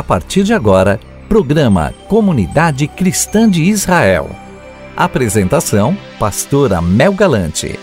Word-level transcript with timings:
A 0.00 0.02
partir 0.02 0.44
de 0.44 0.54
agora, 0.54 0.98
programa 1.28 1.92
Comunidade 2.08 2.88
Cristã 2.88 3.46
de 3.46 3.64
Israel. 3.64 4.30
Apresentação: 4.96 5.94
Pastora 6.18 6.80
Mel 6.80 7.12
Galante. 7.12 7.78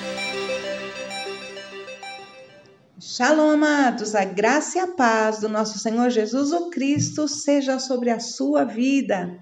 Shalom, 3.00 3.52
amados, 3.52 4.16
a 4.16 4.26
graça 4.26 4.80
e 4.80 4.82
a 4.82 4.88
paz 4.88 5.42
do 5.42 5.48
nosso 5.48 5.78
Senhor 5.78 6.10
Jesus 6.10 6.52
o 6.52 6.72
Cristo 6.72 7.28
seja 7.28 7.78
sobre 7.78 8.10
a 8.10 8.20
sua 8.20 8.64
vida. 8.64 9.38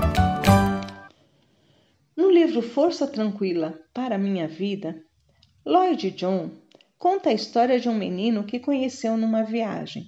No 2.16 2.30
livro 2.30 2.62
Força 2.62 3.06
Tranquila 3.06 3.78
para 3.92 4.14
a 4.14 4.18
Minha 4.18 4.48
Vida, 4.48 4.96
Lloyd 5.66 6.12
John 6.12 6.48
conta 6.96 7.28
a 7.28 7.34
história 7.34 7.78
de 7.78 7.86
um 7.86 7.94
menino 7.94 8.44
que 8.44 8.58
conheceu 8.58 9.18
numa 9.18 9.42
viagem. 9.42 10.06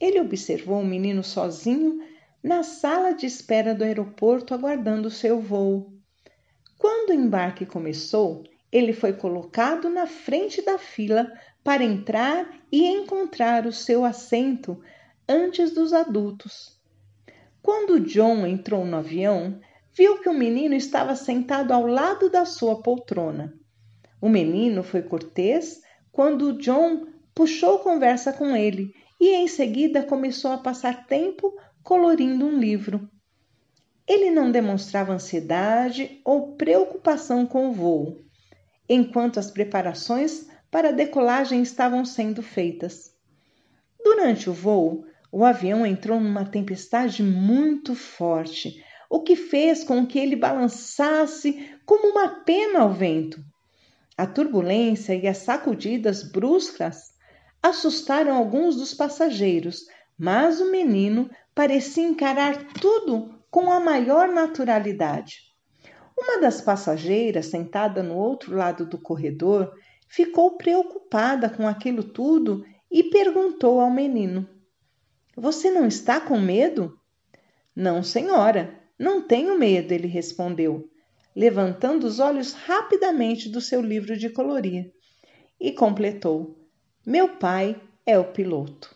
Ele 0.00 0.20
observou 0.20 0.78
um 0.78 0.86
menino 0.86 1.24
sozinho 1.24 1.98
na 2.40 2.62
sala 2.62 3.12
de 3.12 3.26
espera 3.26 3.74
do 3.74 3.82
aeroporto 3.82 4.54
aguardando 4.54 5.10
seu 5.10 5.40
voo. 5.40 5.92
Quando 6.78 7.10
o 7.10 7.14
embarque 7.14 7.66
começou, 7.66 8.44
ele 8.74 8.92
foi 8.92 9.12
colocado 9.12 9.88
na 9.88 10.04
frente 10.04 10.60
da 10.60 10.76
fila 10.76 11.32
para 11.62 11.84
entrar 11.84 12.52
e 12.72 12.84
encontrar 12.84 13.66
o 13.66 13.72
seu 13.72 14.04
assento 14.04 14.82
antes 15.28 15.70
dos 15.70 15.92
adultos. 15.92 16.76
Quando 17.62 18.00
John 18.00 18.44
entrou 18.44 18.84
no 18.84 18.96
avião, 18.96 19.60
viu 19.96 20.20
que 20.20 20.28
o 20.28 20.34
menino 20.34 20.74
estava 20.74 21.14
sentado 21.14 21.70
ao 21.70 21.86
lado 21.86 22.28
da 22.28 22.44
sua 22.44 22.82
poltrona. 22.82 23.54
O 24.20 24.28
menino 24.28 24.82
foi 24.82 25.02
cortês 25.02 25.80
quando 26.10 26.58
John 26.58 27.06
puxou 27.32 27.78
conversa 27.78 28.32
com 28.32 28.56
ele 28.56 28.92
e 29.20 29.36
em 29.36 29.46
seguida 29.46 30.02
começou 30.02 30.50
a 30.50 30.58
passar 30.58 31.06
tempo 31.06 31.56
colorindo 31.80 32.44
um 32.44 32.58
livro. 32.58 33.08
Ele 34.04 34.32
não 34.32 34.50
demonstrava 34.50 35.12
ansiedade 35.12 36.20
ou 36.24 36.56
preocupação 36.56 37.46
com 37.46 37.68
o 37.68 37.72
voo 37.72 38.24
enquanto 38.88 39.38
as 39.38 39.50
preparações 39.50 40.46
para 40.70 40.88
a 40.88 40.92
decolagem 40.92 41.62
estavam 41.62 42.04
sendo 42.04 42.42
feitas. 42.42 43.14
Durante 44.02 44.50
o 44.50 44.52
voo, 44.52 45.06
o 45.32 45.44
avião 45.44 45.86
entrou 45.86 46.20
numa 46.20 46.44
tempestade 46.44 47.22
muito 47.22 47.94
forte, 47.94 48.84
o 49.08 49.20
que 49.20 49.36
fez 49.36 49.82
com 49.84 50.06
que 50.06 50.18
ele 50.18 50.36
balançasse 50.36 51.74
como 51.86 52.10
uma 52.10 52.28
pena 52.44 52.80
ao 52.80 52.92
vento. 52.92 53.42
A 54.16 54.26
turbulência 54.26 55.14
e 55.14 55.26
as 55.26 55.38
sacudidas 55.38 56.22
bruscas 56.22 57.14
assustaram 57.62 58.36
alguns 58.36 58.76
dos 58.76 58.92
passageiros, 58.92 59.86
mas 60.18 60.60
o 60.60 60.70
menino 60.70 61.30
parecia 61.54 62.06
encarar 62.06 62.72
tudo 62.74 63.34
com 63.50 63.72
a 63.72 63.80
maior 63.80 64.28
naturalidade. 64.28 65.53
Uma 66.16 66.40
das 66.40 66.60
passageiras, 66.60 67.46
sentada 67.46 68.02
no 68.02 68.16
outro 68.16 68.56
lado 68.56 68.86
do 68.86 68.98
corredor, 68.98 69.72
ficou 70.08 70.56
preocupada 70.56 71.50
com 71.50 71.66
aquilo 71.66 72.04
tudo 72.04 72.64
e 72.90 73.04
perguntou 73.04 73.80
ao 73.80 73.90
menino: 73.90 74.48
Você 75.36 75.70
não 75.70 75.86
está 75.86 76.20
com 76.20 76.38
medo? 76.38 76.98
Não, 77.74 78.02
senhora, 78.02 78.80
não 78.96 79.26
tenho 79.26 79.58
medo, 79.58 79.92
ele 79.92 80.06
respondeu, 80.06 80.88
levantando 81.34 82.06
os 82.06 82.20
olhos 82.20 82.52
rapidamente 82.52 83.48
do 83.48 83.60
seu 83.60 83.80
livro 83.80 84.16
de 84.16 84.30
colorir. 84.30 84.92
E 85.58 85.72
completou: 85.72 86.56
Meu 87.04 87.36
pai 87.36 87.80
é 88.06 88.16
o 88.16 88.32
piloto. 88.32 88.94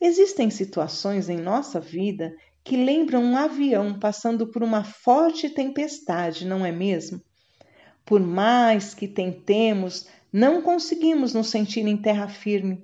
Existem 0.00 0.50
situações 0.50 1.28
em 1.28 1.38
nossa 1.38 1.78
vida 1.78 2.34
que 2.64 2.78
lembram 2.78 3.22
um 3.22 3.36
avião 3.36 3.98
passando 3.98 4.46
por 4.46 4.62
uma 4.62 4.82
forte 4.82 5.50
tempestade, 5.50 6.46
não 6.46 6.64
é 6.64 6.72
mesmo? 6.72 7.20
Por 8.06 8.20
mais 8.20 8.94
que 8.94 9.06
tentemos, 9.06 10.08
não 10.32 10.62
conseguimos 10.62 11.34
nos 11.34 11.48
sentir 11.48 11.86
em 11.86 11.96
terra 11.96 12.26
firme. 12.26 12.82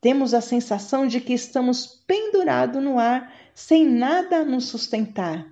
Temos 0.00 0.32
a 0.32 0.40
sensação 0.40 1.08
de 1.08 1.20
que 1.20 1.32
estamos 1.32 2.04
pendurados 2.06 2.80
no 2.80 3.00
ar, 3.00 3.34
sem 3.52 3.84
nada 3.84 4.38
a 4.38 4.44
nos 4.44 4.66
sustentar, 4.66 5.44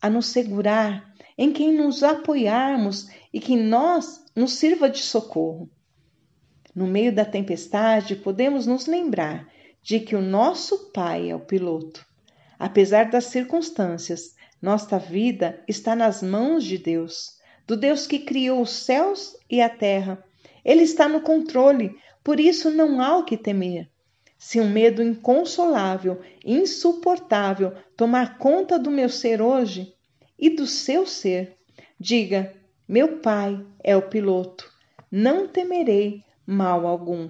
a 0.00 0.08
nos 0.08 0.26
segurar, 0.26 1.14
em 1.36 1.52
quem 1.52 1.70
nos 1.70 2.02
apoiarmos 2.02 3.08
e 3.30 3.38
que 3.38 3.56
nós 3.56 4.24
nos 4.34 4.54
sirva 4.54 4.88
de 4.88 5.00
socorro. 5.00 5.70
No 6.74 6.86
meio 6.86 7.14
da 7.14 7.26
tempestade, 7.26 8.16
podemos 8.16 8.66
nos 8.66 8.86
lembrar 8.86 9.46
de 9.82 10.00
que 10.00 10.16
o 10.16 10.22
nosso 10.22 10.90
Pai 10.92 11.30
é 11.30 11.36
o 11.36 11.40
piloto 11.40 12.10
Apesar 12.62 13.10
das 13.10 13.24
circunstâncias, 13.24 14.36
nossa 14.62 14.96
vida 14.96 15.60
está 15.66 15.96
nas 15.96 16.22
mãos 16.22 16.62
de 16.62 16.78
Deus, 16.78 17.30
do 17.66 17.76
Deus 17.76 18.06
que 18.06 18.20
criou 18.20 18.62
os 18.62 18.70
céus 18.70 19.36
e 19.50 19.60
a 19.60 19.68
terra. 19.68 20.22
Ele 20.64 20.84
está 20.84 21.08
no 21.08 21.22
controle, 21.22 21.92
por 22.22 22.38
isso 22.38 22.70
não 22.70 23.00
há 23.00 23.16
o 23.16 23.24
que 23.24 23.36
temer. 23.36 23.90
Se 24.38 24.60
um 24.60 24.70
medo 24.70 25.02
inconsolável, 25.02 26.20
insuportável 26.46 27.72
tomar 27.96 28.38
conta 28.38 28.78
do 28.78 28.92
meu 28.92 29.08
ser 29.08 29.42
hoje 29.42 29.92
e 30.38 30.48
do 30.48 30.64
seu 30.64 31.04
ser, 31.04 31.56
diga: 31.98 32.54
Meu 32.86 33.18
Pai 33.18 33.60
é 33.82 33.96
o 33.96 34.08
piloto, 34.08 34.72
não 35.10 35.48
temerei 35.48 36.22
mal 36.46 36.86
algum. 36.86 37.28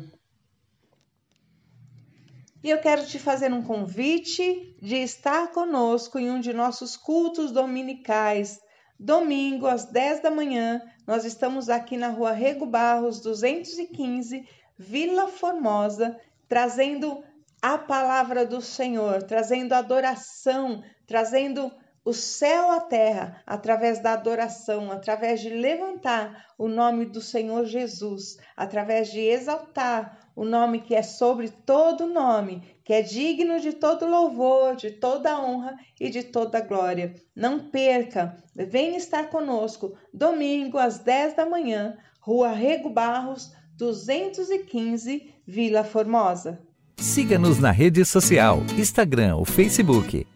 E 2.62 2.70
eu 2.70 2.78
quero 2.78 3.04
te 3.04 3.18
fazer 3.18 3.52
um 3.52 3.62
convite 3.62 4.76
de 4.80 4.94
estar 4.96 5.50
conosco 5.50 6.16
em 6.16 6.30
um 6.30 6.38
de 6.38 6.52
nossos 6.52 6.96
cultos 6.96 7.50
dominicais. 7.50 8.60
Domingo, 8.98 9.66
às 9.66 9.86
10 9.86 10.22
da 10.22 10.30
manhã, 10.30 10.80
nós 11.04 11.24
estamos 11.24 11.68
aqui 11.68 11.96
na 11.96 12.08
rua 12.08 12.30
Rego 12.30 12.64
Barros, 12.64 13.20
215, 13.20 14.48
Vila 14.78 15.26
Formosa, 15.26 16.16
trazendo 16.48 17.24
a 17.60 17.76
palavra 17.76 18.46
do 18.46 18.60
Senhor, 18.60 19.24
trazendo 19.24 19.72
adoração, 19.72 20.84
trazendo 21.04 21.72
o 22.04 22.12
céu 22.12 22.70
à 22.70 22.80
terra 22.80 23.42
através 23.44 24.00
da 24.00 24.12
adoração, 24.12 24.92
através 24.92 25.40
de 25.40 25.48
levantar 25.50 26.46
o 26.56 26.68
nome 26.68 27.06
do 27.06 27.20
Senhor 27.20 27.64
Jesus, 27.64 28.36
através 28.56 29.10
de 29.10 29.20
exaltar 29.20 30.21
o 30.34 30.44
nome 30.44 30.80
que 30.80 30.94
é 30.94 31.02
sobre 31.02 31.48
todo 31.48 32.06
nome, 32.06 32.62
que 32.84 32.92
é 32.92 33.02
digno 33.02 33.60
de 33.60 33.72
todo 33.72 34.06
louvor, 34.06 34.76
de 34.76 34.90
toda 34.90 35.40
honra 35.40 35.76
e 36.00 36.10
de 36.10 36.22
toda 36.22 36.60
glória. 36.60 37.14
Não 37.34 37.70
perca, 37.70 38.36
venha 38.54 38.96
estar 38.96 39.30
conosco 39.30 39.94
domingo 40.12 40.78
às 40.78 40.98
10 40.98 41.36
da 41.36 41.46
manhã, 41.46 41.96
Rua 42.20 42.50
Rego 42.52 42.90
Barros, 42.90 43.52
215, 43.76 45.32
Vila 45.46 45.84
Formosa. 45.84 46.60
Siga-nos 46.96 47.58
na 47.58 47.70
rede 47.70 48.04
social, 48.04 48.60
Instagram 48.78 49.36
ou 49.36 49.44
Facebook. 49.44 50.26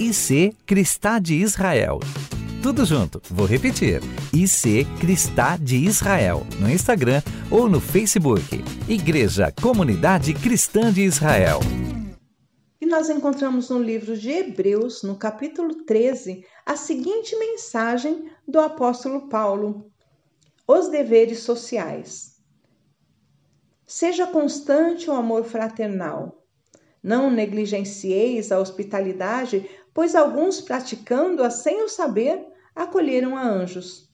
IC 0.00 0.54
Cristá 0.66 1.18
de 1.18 1.34
Israel. 1.34 2.00
Tudo 2.62 2.84
junto, 2.84 3.20
vou 3.30 3.46
repetir. 3.46 4.00
IC 4.32 4.86
Cristá 4.98 5.56
de 5.56 5.76
Israel, 5.76 6.44
no 6.58 6.68
Instagram 6.68 7.22
ou 7.50 7.68
no 7.68 7.80
Facebook. 7.80 8.64
Igreja 8.88 9.52
Comunidade 9.62 10.34
Cristã 10.34 10.92
de 10.92 11.02
Israel. 11.02 11.60
E 12.80 12.86
nós 12.86 13.08
encontramos 13.08 13.70
no 13.70 13.80
livro 13.80 14.16
de 14.16 14.30
Hebreus, 14.30 15.02
no 15.02 15.16
capítulo 15.16 15.84
13, 15.84 16.44
a 16.64 16.76
seguinte 16.76 17.36
mensagem 17.36 18.30
do 18.48 18.58
apóstolo 18.58 19.28
Paulo: 19.28 19.90
Os 20.66 20.88
deveres 20.88 21.40
sociais. 21.40 22.36
Seja 23.86 24.26
constante 24.26 25.08
o 25.08 25.12
amor 25.12 25.44
fraternal. 25.44 26.42
Não 27.02 27.30
negligencieis 27.30 28.50
a 28.50 28.58
hospitalidade, 28.58 29.68
pois 29.96 30.14
alguns, 30.14 30.60
praticando-a 30.60 31.48
sem 31.48 31.82
o 31.82 31.88
saber, 31.88 32.46
acolheram 32.74 33.34
a 33.34 33.42
anjos. 33.42 34.10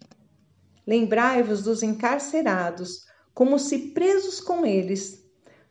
Lembrai-vos 0.87 1.65
dos 1.65 1.83
encarcerados, 1.83 3.05
como 3.35 3.59
se 3.59 3.91
presos 3.91 4.41
com 4.41 4.65
eles, 4.65 5.25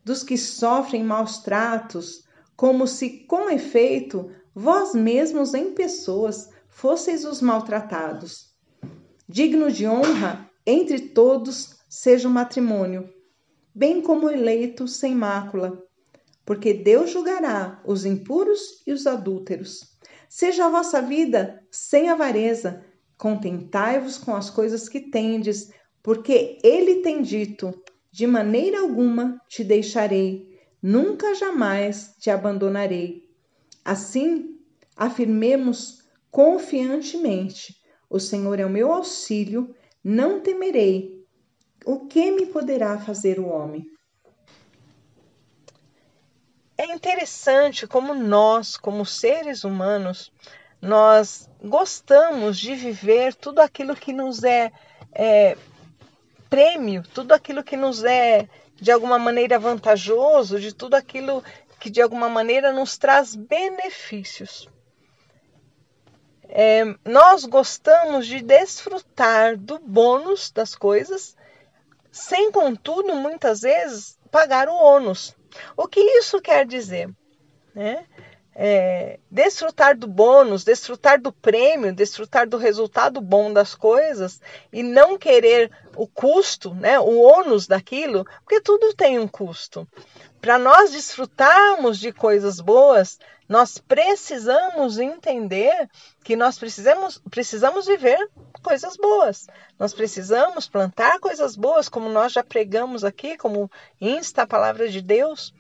dos 0.04 0.22
que 0.22 0.38
sofrem 0.38 1.02
maus 1.02 1.38
tratos, 1.38 2.26
como 2.58 2.88
se, 2.88 3.26
com 3.26 3.50
efeito, 3.50 4.30
vós 4.54 4.94
mesmos 4.94 5.54
em 5.54 5.74
pessoas 5.74 6.50
fosseis 6.68 7.24
os 7.24 7.42
maltratados. 7.42 8.54
Digno 9.30 9.72
de 9.72 9.88
honra 9.88 10.46
entre 10.66 11.00
todos 11.00 11.78
seja 11.88 12.28
o 12.28 12.32
matrimônio, 12.32 13.10
bem 13.74 14.02
como 14.02 14.30
eleito 14.30 14.90
sem 14.90 15.16
mácula, 15.16 15.82
porque 16.46 16.74
Deus 16.74 17.12
julgará 17.12 17.82
os 17.86 18.04
impuros 18.04 18.84
e 18.86 18.92
os 18.92 19.08
adúlteros. 19.08 19.91
Seja 20.34 20.68
a 20.68 20.70
vossa 20.70 21.02
vida 21.02 21.62
sem 21.70 22.08
avareza, 22.08 22.86
contentai-vos 23.18 24.18
com 24.18 24.34
as 24.34 24.50
coisas 24.50 24.88
que 24.88 25.02
tendes, 25.02 25.74
porque 26.02 26.58
ele 26.64 27.02
tem 27.02 27.22
dito: 27.22 27.74
de 28.10 28.26
maneira 28.26 28.80
alguma 28.80 29.42
te 29.50 29.62
deixarei, 29.62 30.58
nunca 30.82 31.36
jamais 31.36 32.16
te 32.18 32.30
abandonarei. 32.30 33.30
Assim, 33.84 34.58
afirmemos 34.96 36.02
confiantemente: 36.32 37.76
o 38.10 38.18
Senhor 38.18 38.58
é 38.58 38.66
o 38.66 38.70
meu 38.70 38.90
auxílio, 38.90 39.76
não 40.02 40.40
temerei. 40.40 41.26
O 41.86 42.08
que 42.08 42.32
me 42.32 42.46
poderá 42.46 42.98
fazer 42.98 43.38
o 43.38 43.48
homem? 43.50 43.86
É 46.82 46.86
interessante 46.86 47.86
como 47.86 48.16
nós, 48.16 48.76
como 48.76 49.06
seres 49.06 49.64
humanos, 49.64 50.34
nós 50.82 51.48
gostamos 51.64 52.58
de 52.58 52.74
viver 52.74 53.36
tudo 53.36 53.60
aquilo 53.60 53.96
que 53.96 54.12
nos 54.12 54.44
é, 54.44 54.72
é 55.14 55.56
prêmio, 56.50 57.04
tudo 57.14 57.34
aquilo 57.34 57.64
que 57.64 57.78
nos 57.78 58.04
é 58.04 58.50
de 58.74 58.92
alguma 58.92 59.20
maneira 59.20 59.60
vantajoso, 59.60 60.60
de 60.60 60.74
tudo 60.74 60.96
aquilo 60.96 61.44
que 61.80 61.88
de 61.88 62.02
alguma 62.02 62.28
maneira 62.28 62.74
nos 62.74 62.98
traz 62.98 63.36
benefícios. 63.36 64.68
É, 66.50 66.84
nós 67.06 67.46
gostamos 67.46 68.26
de 68.26 68.42
desfrutar 68.42 69.56
do 69.56 69.78
bônus 69.78 70.50
das 70.50 70.74
coisas, 70.74 71.38
sem, 72.12 72.52
contudo, 72.52 73.14
muitas 73.14 73.62
vezes 73.62 74.18
pagar 74.32 74.68
o 74.68 74.74
ônus. 74.74 75.40
O 75.76 75.88
que 75.88 76.00
isso 76.00 76.42
quer 76.42 76.66
dizer? 76.66 77.10
Né? 77.74 78.06
É, 78.64 79.20
desfrutar 79.32 79.98
do 79.98 80.06
bônus, 80.06 80.64
desfrutar 80.64 81.20
do 81.20 81.34
prêmio, 81.34 81.92
desfrutar 81.92 82.48
do 82.48 82.58
resultado 82.58 83.20
bom 83.20 83.52
das 83.52 83.74
coisas 83.74 84.40
e 84.72 84.84
não 84.84 85.18
querer 85.18 85.72
o 85.96 86.06
custo, 86.06 86.72
né, 86.76 87.00
o 87.00 87.22
ônus 87.22 87.66
daquilo, 87.66 88.24
porque 88.44 88.62
tudo 88.62 88.94
tem 88.94 89.18
um 89.18 89.28
custo. 89.28 89.88
Para 90.40 90.60
nós 90.60 90.92
desfrutarmos 90.92 91.98
de 91.98 92.12
coisas 92.12 92.60
boas, 92.60 93.18
nós 93.50 93.80
precisamos 93.80 95.00
entender 95.00 95.90
que 96.24 96.36
nós 96.36 96.60
precisamos, 96.60 97.20
precisamos 97.32 97.88
viver 97.88 98.30
coisas 98.62 98.96
boas. 98.96 99.48
Nós 99.80 99.92
precisamos 99.92 100.70
plantar 100.70 101.20
coisas 101.20 101.56
boas, 101.56 101.90
como 101.90 102.10
nós 102.10 102.32
já 102.32 102.44
pregamos 102.44 103.04
aqui, 103.04 103.38
como 103.38 103.72
insta 104.00 104.44
a 104.44 104.48
palavra 104.48 104.88
de 104.88 105.02
Deus. 105.02 105.52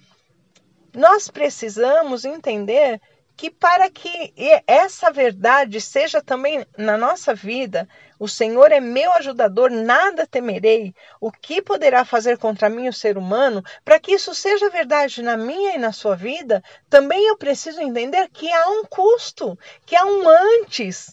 Nós 0.93 1.29
precisamos 1.29 2.25
entender 2.25 2.99
que 3.41 3.49
para 3.49 3.89
que 3.89 4.33
essa 4.67 5.09
verdade 5.09 5.81
seja 5.81 6.21
também 6.21 6.65
na 6.77 6.97
nossa 6.97 7.33
vida, 7.33 7.87
o 8.19 8.27
Senhor 8.27 8.71
é 8.71 8.79
meu 8.79 9.11
ajudador, 9.13 9.71
nada 9.71 10.27
temerei. 10.27 10.93
O 11.19 11.31
que 11.31 11.59
poderá 11.59 12.05
fazer 12.05 12.37
contra 12.37 12.69
mim 12.69 12.87
o 12.87 12.93
ser 12.93 13.17
humano? 13.17 13.63
Para 13.83 13.99
que 13.99 14.11
isso 14.11 14.35
seja 14.35 14.69
verdade 14.69 15.23
na 15.23 15.35
minha 15.35 15.73
e 15.73 15.79
na 15.79 15.91
sua 15.91 16.15
vida, 16.15 16.63
também 16.87 17.25
eu 17.27 17.35
preciso 17.35 17.81
entender 17.81 18.29
que 18.29 18.51
há 18.51 18.69
um 18.69 18.83
custo, 18.85 19.57
que 19.87 19.95
há 19.95 20.05
um 20.05 20.29
antes. 20.29 21.11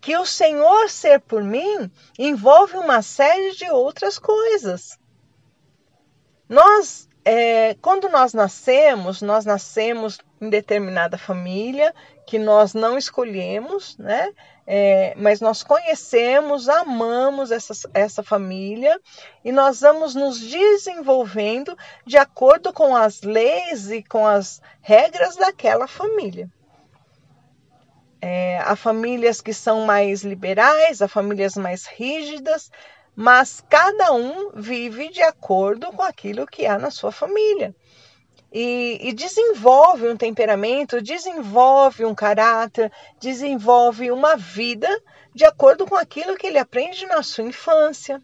Que 0.00 0.16
o 0.16 0.26
Senhor 0.26 0.90
ser 0.90 1.20
por 1.20 1.44
mim 1.44 1.90
envolve 2.18 2.76
uma 2.76 3.02
série 3.02 3.52
de 3.52 3.70
outras 3.70 4.18
coisas. 4.18 4.98
Nós 6.48 7.08
é, 7.24 7.74
quando 7.80 8.08
nós 8.08 8.34
nascemos, 8.34 9.22
nós 9.22 9.46
nascemos 9.46 10.18
em 10.40 10.50
determinada 10.50 11.16
família 11.16 11.94
que 12.26 12.38
nós 12.38 12.74
não 12.74 12.98
escolhemos, 12.98 13.96
né? 13.96 14.30
É, 14.66 15.14
mas 15.16 15.40
nós 15.40 15.62
conhecemos, 15.62 16.68
amamos 16.68 17.50
essa, 17.50 17.74
essa 17.92 18.22
família 18.22 18.98
e 19.44 19.52
nós 19.52 19.80
vamos 19.80 20.14
nos 20.14 20.40
desenvolvendo 20.40 21.76
de 22.06 22.16
acordo 22.16 22.72
com 22.72 22.96
as 22.96 23.20
leis 23.22 23.90
e 23.90 24.02
com 24.02 24.26
as 24.26 24.62
regras 24.80 25.36
daquela 25.36 25.86
família. 25.86 26.50
É, 28.22 28.58
há 28.60 28.74
famílias 28.74 29.42
que 29.42 29.52
são 29.52 29.84
mais 29.84 30.22
liberais, 30.22 31.02
há 31.02 31.08
famílias 31.08 31.56
mais 31.56 31.84
rígidas, 31.84 32.70
mas 33.14 33.62
cada 33.68 34.12
um 34.12 34.50
vive 34.54 35.08
de 35.10 35.22
acordo 35.22 35.92
com 35.92 36.02
aquilo 36.02 36.46
que 36.46 36.66
há 36.66 36.78
na 36.78 36.90
sua 36.90 37.12
família. 37.12 37.74
E, 38.52 38.98
e, 39.00 39.12
desenvolve 39.12 40.08
um 40.08 40.16
temperamento, 40.16 41.02
desenvolve 41.02 42.04
um 42.04 42.14
caráter, 42.14 42.92
desenvolve 43.20 44.12
uma 44.12 44.36
vida 44.36 44.88
de 45.34 45.44
acordo 45.44 45.84
com 45.84 45.96
aquilo 45.96 46.36
que 46.36 46.46
ele 46.46 46.58
aprende 46.58 47.04
na 47.06 47.20
sua 47.22 47.44
infância. 47.44 48.22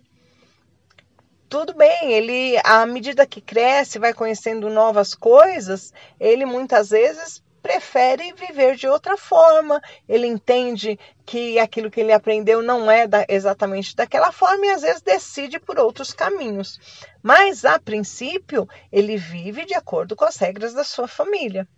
Tudo 1.48 1.74
bem, 1.74 2.12
ele, 2.12 2.56
à 2.62 2.86
medida 2.86 3.26
que 3.26 3.40
cresce, 3.40 3.98
vai 3.98 4.14
conhecendo 4.14 4.70
novas 4.70 5.16
coisas, 5.16 5.92
ele 6.20 6.46
muitas 6.46 6.90
vezes 6.90 7.42
prefere 7.62 8.32
viver 8.32 8.76
de 8.76 8.86
outra 8.86 9.16
forma. 9.16 9.80
Ele 10.08 10.26
entende 10.26 10.98
que 11.24 11.58
aquilo 11.58 11.90
que 11.90 12.00
ele 12.00 12.12
aprendeu 12.12 12.62
não 12.62 12.90
é 12.90 13.06
da, 13.06 13.24
exatamente 13.28 13.94
daquela 13.94 14.32
forma 14.32 14.66
e 14.66 14.70
às 14.70 14.82
vezes 14.82 15.02
decide 15.02 15.58
por 15.58 15.78
outros 15.78 16.12
caminhos. 16.12 16.78
Mas, 17.22 17.64
a 17.64 17.78
princípio, 17.78 18.68
ele 18.90 19.16
vive 19.16 19.64
de 19.64 19.74
acordo 19.74 20.16
com 20.16 20.24
as 20.24 20.36
regras 20.36 20.74
da 20.74 20.84
sua 20.84 21.06
família. 21.06 21.68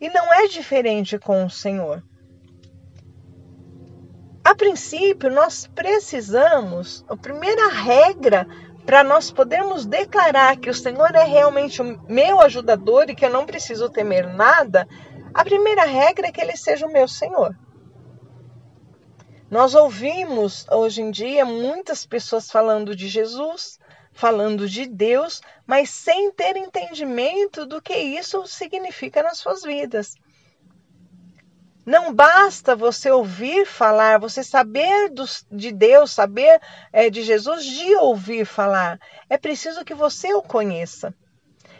E 0.00 0.08
não 0.08 0.32
é 0.32 0.46
diferente 0.48 1.18
com 1.18 1.44
o 1.44 1.50
Senhor. 1.50 2.02
A 4.44 4.54
princípio, 4.54 5.28
nós 5.28 5.66
precisamos, 5.74 7.04
a 7.08 7.16
primeira 7.16 7.68
regra 7.68 8.46
para 8.86 9.02
nós 9.02 9.32
podermos 9.32 9.84
declarar 9.84 10.56
que 10.58 10.70
o 10.70 10.74
Senhor 10.74 11.12
é 11.16 11.24
realmente 11.24 11.82
o 11.82 12.00
meu 12.08 12.40
ajudador 12.40 13.10
e 13.10 13.16
que 13.16 13.26
eu 13.26 13.30
não 13.30 13.44
preciso 13.44 13.90
temer 13.90 14.32
nada, 14.32 14.86
a 15.34 15.44
primeira 15.44 15.84
regra 15.84 16.28
é 16.28 16.32
que 16.32 16.40
ele 16.40 16.56
seja 16.56 16.86
o 16.86 16.92
meu 16.92 17.08
Senhor. 17.08 17.54
Nós 19.50 19.74
ouvimos 19.74 20.66
hoje 20.70 21.02
em 21.02 21.10
dia 21.10 21.44
muitas 21.44 22.06
pessoas 22.06 22.48
falando 22.48 22.94
de 22.94 23.08
Jesus, 23.08 23.78
falando 24.12 24.68
de 24.68 24.86
Deus, 24.86 25.42
mas 25.66 25.90
sem 25.90 26.30
ter 26.30 26.56
entendimento 26.56 27.66
do 27.66 27.82
que 27.82 27.94
isso 27.94 28.46
significa 28.46 29.20
nas 29.22 29.38
suas 29.38 29.62
vidas. 29.62 30.14
Não 31.86 32.12
basta 32.12 32.74
você 32.74 33.12
ouvir 33.12 33.64
falar, 33.64 34.18
você 34.18 34.42
saber 34.42 35.08
de 35.52 35.70
Deus, 35.70 36.10
saber 36.10 36.60
é, 36.92 37.08
de 37.08 37.22
Jesus, 37.22 37.64
de 37.64 37.94
ouvir 37.98 38.44
falar. 38.44 38.98
É 39.30 39.38
preciso 39.38 39.84
que 39.84 39.94
você 39.94 40.34
o 40.34 40.42
conheça. 40.42 41.14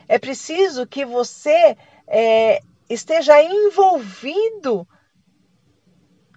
É 0.07 0.17
preciso 0.17 0.87
que 0.87 1.05
você 1.05 1.77
é, 2.07 2.61
esteja 2.89 3.43
envolvido 3.43 4.87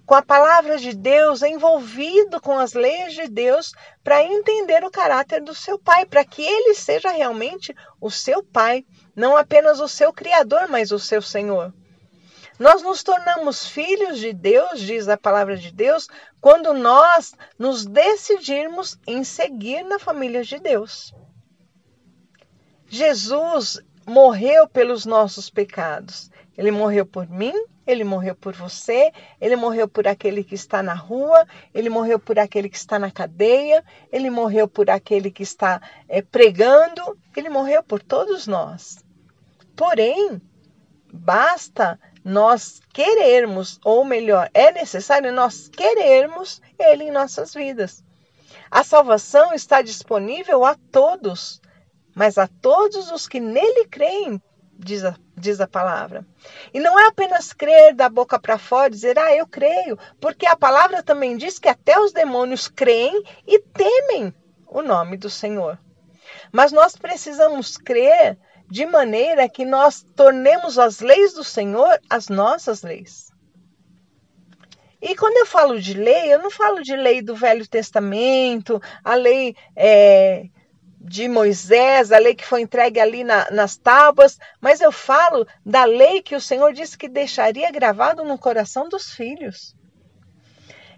com 0.03 0.15
a 0.15 0.23
palavra 0.23 0.79
de 0.79 0.95
Deus, 0.95 1.43
envolvido 1.43 2.41
com 2.41 2.57
as 2.57 2.73
leis 2.73 3.13
de 3.13 3.27
Deus, 3.27 3.73
para 4.03 4.23
entender 4.23 4.83
o 4.83 4.89
caráter 4.89 5.43
do 5.43 5.53
seu 5.53 5.77
pai, 5.77 6.07
para 6.07 6.25
que 6.25 6.41
ele 6.41 6.73
seja 6.73 7.11
realmente 7.11 7.75
o 8.01 8.09
seu 8.09 8.43
pai, 8.43 8.83
não 9.15 9.37
apenas 9.37 9.79
o 9.79 9.87
seu 9.87 10.11
criador, 10.11 10.67
mas 10.67 10.91
o 10.91 10.97
seu 10.97 11.21
Senhor. 11.21 11.71
Nós 12.59 12.81
nos 12.83 13.01
tornamos 13.01 13.65
filhos 13.65 14.19
de 14.19 14.33
Deus, 14.33 14.81
diz 14.81 15.07
a 15.07 15.17
palavra 15.17 15.55
de 15.55 15.71
Deus, 15.71 16.09
quando 16.41 16.73
nós 16.73 17.33
nos 17.57 17.85
decidirmos 17.85 18.99
em 19.07 19.23
seguir 19.23 19.83
na 19.83 19.97
família 19.97 20.43
de 20.43 20.59
Deus. 20.59 21.13
Jesus 22.89 23.81
morreu 24.05 24.67
pelos 24.67 25.05
nossos 25.05 25.49
pecados. 25.49 26.29
Ele 26.57 26.71
morreu 26.71 27.05
por 27.05 27.29
mim, 27.29 27.53
ele 27.87 28.03
morreu 28.03 28.35
por 28.35 28.53
você, 28.53 29.13
ele 29.39 29.55
morreu 29.55 29.87
por 29.87 30.05
aquele 30.05 30.43
que 30.43 30.55
está 30.55 30.83
na 30.83 30.93
rua, 30.93 31.47
ele 31.73 31.89
morreu 31.89 32.19
por 32.19 32.37
aquele 32.37 32.67
que 32.67 32.75
está 32.75 32.99
na 32.99 33.09
cadeia, 33.09 33.85
ele 34.11 34.29
morreu 34.29 34.67
por 34.67 34.89
aquele 34.89 35.31
que 35.31 35.43
está 35.43 35.81
é, 36.09 36.21
pregando, 36.21 37.17
ele 37.37 37.49
morreu 37.49 37.81
por 37.81 38.03
todos 38.03 38.45
nós. 38.45 38.97
Porém, 39.77 40.41
basta 41.13 41.97
nós 42.29 42.79
querermos, 42.93 43.79
ou 43.83 44.05
melhor, 44.05 44.51
é 44.53 44.71
necessário 44.71 45.33
nós 45.33 45.67
querermos 45.67 46.61
ele 46.77 47.05
em 47.05 47.11
nossas 47.11 47.55
vidas. 47.55 48.03
A 48.69 48.83
salvação 48.83 49.51
está 49.51 49.81
disponível 49.81 50.63
a 50.63 50.75
todos, 50.91 51.59
mas 52.15 52.37
a 52.37 52.47
todos 52.47 53.09
os 53.09 53.27
que 53.27 53.39
nele 53.39 53.85
creem, 53.87 54.39
diz 54.77 55.03
a, 55.03 55.15
diz 55.35 55.59
a 55.59 55.67
palavra. 55.67 56.23
E 56.71 56.79
não 56.79 56.99
é 56.99 57.07
apenas 57.07 57.51
crer 57.51 57.95
da 57.95 58.07
boca 58.07 58.39
para 58.39 58.59
fora, 58.59 58.91
dizer, 58.91 59.17
ah, 59.17 59.35
eu 59.35 59.47
creio, 59.47 59.97
porque 60.21 60.45
a 60.45 60.55
palavra 60.55 61.01
também 61.01 61.35
diz 61.35 61.57
que 61.57 61.67
até 61.67 61.99
os 61.99 62.13
demônios 62.13 62.67
creem 62.67 63.23
e 63.47 63.57
temem 63.59 64.31
o 64.67 64.83
nome 64.83 65.17
do 65.17 65.31
Senhor. 65.31 65.79
Mas 66.51 66.71
nós 66.71 66.95
precisamos 66.95 67.75
crer 67.75 68.37
de 68.69 68.85
maneira 68.85 69.49
que 69.49 69.65
nós 69.65 70.05
tornemos 70.15 70.77
as 70.77 70.99
leis 70.99 71.33
do 71.33 71.43
Senhor 71.43 71.99
as 72.09 72.29
nossas 72.29 72.83
leis. 72.83 73.29
E 75.01 75.15
quando 75.15 75.37
eu 75.37 75.45
falo 75.45 75.79
de 75.79 75.93
lei, 75.93 76.33
eu 76.33 76.39
não 76.39 76.51
falo 76.51 76.81
de 76.83 76.95
lei 76.95 77.21
do 77.21 77.33
Velho 77.33 77.67
Testamento, 77.67 78.81
a 79.03 79.15
lei 79.15 79.55
é, 79.75 80.45
de 80.99 81.29
Moisés, 81.29 82.11
a 82.11 82.19
lei 82.19 82.35
que 82.35 82.45
foi 82.45 82.61
entregue 82.61 82.99
ali 82.99 83.23
na, 83.23 83.49
nas 83.49 83.77
tábuas, 83.77 84.37
mas 84.59 84.81
eu 84.81 84.91
falo 84.91 85.47
da 85.65 85.85
lei 85.85 86.21
que 86.21 86.35
o 86.35 86.41
Senhor 86.41 86.73
disse 86.73 86.97
que 86.97 87.07
deixaria 87.07 87.71
gravado 87.71 88.25
no 88.25 88.37
coração 88.37 88.89
dos 88.89 89.13
filhos. 89.13 89.73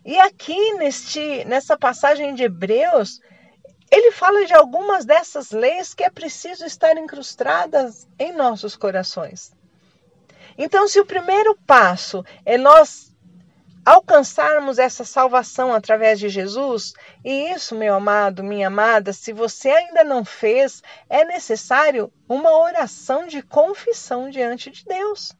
E 0.03 0.19
aqui 0.19 0.73
neste, 0.73 1.45
nessa 1.45 1.77
passagem 1.77 2.33
de 2.33 2.43
Hebreus, 2.43 3.21
ele 3.91 4.11
fala 4.13 4.45
de 4.45 4.53
algumas 4.53 5.03
dessas 5.03 5.51
leis 5.51 5.93
que 5.93 6.03
é 6.03 6.09
preciso 6.09 6.65
estar 6.65 6.97
incrustadas 6.97 8.07
em 8.17 8.31
nossos 8.31 8.77
corações. 8.77 9.51
Então, 10.57 10.87
se 10.87 10.97
o 10.97 11.05
primeiro 11.05 11.57
passo 11.67 12.23
é 12.45 12.57
nós 12.57 13.11
alcançarmos 13.85 14.79
essa 14.79 15.03
salvação 15.03 15.73
através 15.73 16.19
de 16.19 16.29
Jesus, 16.29 16.93
e 17.25 17.51
isso, 17.51 17.75
meu 17.75 17.95
amado, 17.95 18.43
minha 18.43 18.67
amada, 18.67 19.11
se 19.11 19.33
você 19.33 19.69
ainda 19.69 20.03
não 20.03 20.23
fez, 20.23 20.81
é 21.09 21.25
necessário 21.25 22.13
uma 22.29 22.57
oração 22.59 23.27
de 23.27 23.41
confissão 23.41 24.29
diante 24.29 24.69
de 24.69 24.85
Deus. 24.85 25.33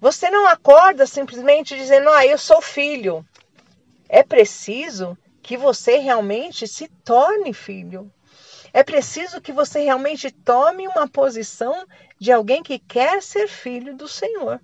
Você 0.00 0.30
não 0.30 0.46
acorda 0.46 1.06
simplesmente 1.06 1.76
dizendo, 1.76 2.10
ah, 2.10 2.26
eu 2.26 2.38
sou 2.38 2.60
filho. 2.60 3.24
É 4.08 4.22
preciso 4.22 5.16
que 5.44 5.58
você 5.58 5.98
realmente 5.98 6.66
se 6.66 6.88
torne 7.04 7.52
filho. 7.52 8.10
É 8.72 8.82
preciso 8.82 9.42
que 9.42 9.52
você 9.52 9.80
realmente 9.80 10.30
tome 10.30 10.88
uma 10.88 11.06
posição 11.06 11.86
de 12.18 12.32
alguém 12.32 12.62
que 12.62 12.78
quer 12.78 13.22
ser 13.22 13.46
filho 13.46 13.94
do 13.94 14.08
Senhor. 14.08 14.58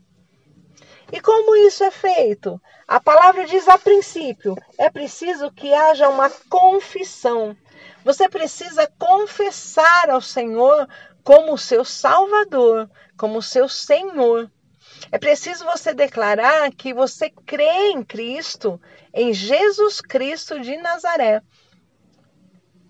E 1.12 1.20
como 1.20 1.54
isso 1.54 1.84
é 1.84 1.90
feito? 1.90 2.60
A 2.88 2.99
palavra 2.99 3.44
diz 3.44 3.68
a 3.68 3.76
princípio: 3.76 4.56
é 4.78 4.88
preciso 4.88 5.52
que 5.52 5.72
haja 5.75 6.08
uma 6.08 6.30
confissão. 6.49 7.54
Você 8.02 8.26
precisa 8.26 8.90
confessar 8.99 10.08
ao 10.08 10.22
Senhor 10.22 10.88
como 11.22 11.58
seu 11.58 11.84
Salvador, 11.84 12.90
como 13.18 13.42
seu 13.42 13.68
Senhor. 13.68 14.50
É 15.12 15.19
preciso 15.19 15.64
você 15.64 15.95
declarar 15.95 16.71
que 16.73 16.92
você 16.92 17.30
crê 17.30 17.90
em 17.90 18.02
Cristo, 18.02 18.80
em 19.14 19.33
Jesus 19.33 20.00
Cristo 20.00 20.61
de 20.61 20.76
Nazaré. 20.76 21.42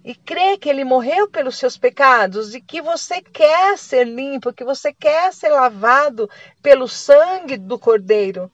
E 0.03 0.15
crê 0.15 0.57
que 0.57 0.69
ele 0.69 0.83
morreu 0.83 1.29
pelos 1.29 1.57
seus 1.57 1.77
pecados 1.77 2.55
e 2.55 2.61
que 2.61 2.81
você 2.81 3.21
quer 3.21 3.77
ser 3.77 4.05
limpo, 4.05 4.53
que 4.53 4.65
você 4.65 4.93
quer 4.93 5.33
ser 5.33 5.51
lavado 5.51 6.29
pelo 6.63 6.89
sangue 6.89 7.59
do 7.59 7.79
Cordeiro. 7.79 8.51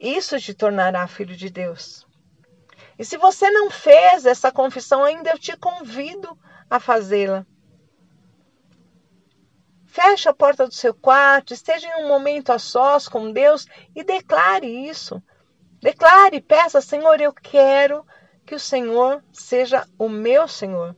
Isso 0.00 0.38
te 0.40 0.54
tornará 0.54 1.06
filho 1.06 1.36
de 1.36 1.50
Deus. 1.50 2.06
E 2.98 3.04
se 3.04 3.16
você 3.16 3.48
não 3.50 3.70
fez 3.70 4.26
essa 4.26 4.50
confissão 4.50 5.04
ainda, 5.04 5.30
eu 5.30 5.38
te 5.38 5.56
convido 5.56 6.36
a 6.68 6.80
fazê-la. 6.80 7.46
Feche 10.00 10.28
a 10.28 10.32
porta 10.32 10.64
do 10.64 10.72
seu 10.72 10.94
quarto, 10.94 11.52
esteja 11.52 11.88
em 11.88 12.04
um 12.04 12.06
momento 12.06 12.52
a 12.52 12.58
sós 12.60 13.08
com 13.08 13.32
Deus 13.32 13.66
e 13.96 14.04
declare 14.04 14.64
isso. 14.64 15.20
Declare, 15.82 16.40
peça, 16.40 16.80
Senhor, 16.80 17.20
eu 17.20 17.32
quero 17.32 18.06
que 18.46 18.54
o 18.54 18.60
Senhor 18.60 19.24
seja 19.32 19.84
o 19.98 20.08
meu 20.08 20.46
Senhor. 20.46 20.96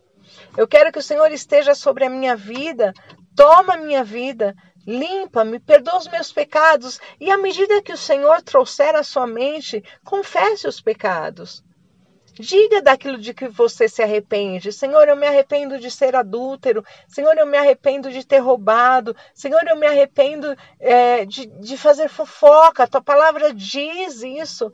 Eu 0.55 0.69
quero 0.69 0.93
que 0.93 0.99
o 0.99 1.03
Senhor 1.03 1.33
esteja 1.33 1.75
sobre 1.75 2.05
a 2.05 2.11
minha 2.11 2.37
vida, 2.37 2.93
toma 3.35 3.73
a 3.73 3.79
minha 3.79 4.05
vida, 4.05 4.55
limpa-me, 4.87 5.59
perdoa 5.59 5.97
os 5.97 6.09
meus 6.09 6.31
pecados, 6.31 7.01
e 7.19 7.31
à 7.31 7.39
medida 7.39 7.81
que 7.81 7.95
o 7.95 7.99
Senhor 7.99 8.43
trouxer 8.43 8.95
à 8.95 9.03
sua 9.03 9.27
mente, 9.27 9.83
confesse 10.05 10.69
os 10.69 10.79
pecados. 10.79 11.65
Diga 12.41 12.81
daquilo 12.81 13.19
de 13.19 13.35
que 13.35 13.47
você 13.49 13.87
se 13.87 14.03
arrepende. 14.03 14.73
Senhor, 14.73 15.07
eu 15.07 15.15
me 15.15 15.27
arrependo 15.27 15.79
de 15.79 15.91
ser 15.91 16.17
adúltero. 16.17 16.83
Senhor, 17.07 17.37
eu 17.37 17.47
me 17.47 17.59
arrependo 17.59 18.11
de 18.11 18.27
ter 18.27 18.39
roubado. 18.39 19.15
Senhor, 19.35 19.63
eu 19.69 19.77
me 19.77 19.87
arrependo 19.87 20.57
é, 20.79 21.27
de, 21.27 21.45
de 21.45 21.77
fazer 21.77 22.09
fofoca. 22.09 22.85
A 22.85 22.87
tua 22.87 23.03
palavra 23.03 23.53
diz 23.53 24.23
isso. 24.23 24.73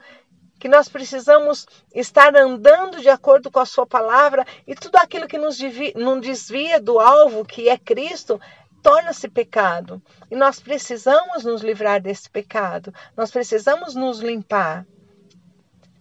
Que 0.61 0.68
nós 0.68 0.88
precisamos 0.88 1.66
estar 1.92 2.37
andando 2.37 3.00
de 3.00 3.08
acordo 3.08 3.50
com 3.50 3.58
a 3.58 3.66
Sua 3.66 3.85
palavra 3.85 4.46
e 4.64 4.75
tudo 4.76 4.94
aquilo 4.96 5.26
que 5.26 5.37
nos 5.37 5.58
nos 5.96 6.20
desvia 6.20 6.80
do 6.80 7.00
alvo, 7.00 7.44
que 7.44 7.68
é 7.68 7.76
Cristo, 7.76 8.40
torna-se 8.80 9.28
pecado. 9.28 10.00
E 10.30 10.37
nós 10.37 10.61
precisamos 10.61 11.44
nos 11.44 11.62
livrar 11.62 12.00
desse 12.00 12.30
pecado. 12.30 12.94
Nós 13.16 13.32
precisamos 13.32 13.96
nos 13.96 14.20
limpar. 14.20 14.87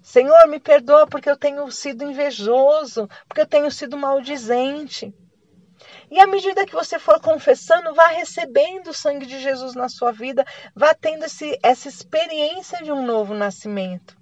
Senhor, 0.05 0.47
me 0.47 0.59
perdoa 0.59 1.07
porque 1.07 1.27
eu 1.27 1.35
tenho 1.35 1.69
sido 1.71 2.03
invejoso, 2.03 3.09
porque 3.27 3.41
eu 3.41 3.47
tenho 3.47 3.71
sido 3.71 3.97
maldizente. 3.97 5.12
E 6.12 6.19
à 6.19 6.27
medida 6.27 6.63
que 6.63 6.75
você 6.75 7.00
for 7.00 7.19
confessando, 7.19 7.91
vá 7.95 8.05
recebendo 8.09 8.89
o 8.89 8.93
sangue 8.93 9.25
de 9.25 9.39
Jesus 9.39 9.74
na 9.74 9.89
sua 9.89 10.12
vida, 10.12 10.45
vá 10.75 10.93
tendo 10.93 11.25
esse, 11.25 11.57
essa 11.63 11.89
experiência 11.89 12.83
de 12.83 12.91
um 12.91 13.03
novo 13.03 13.33
nascimento. 13.33 14.15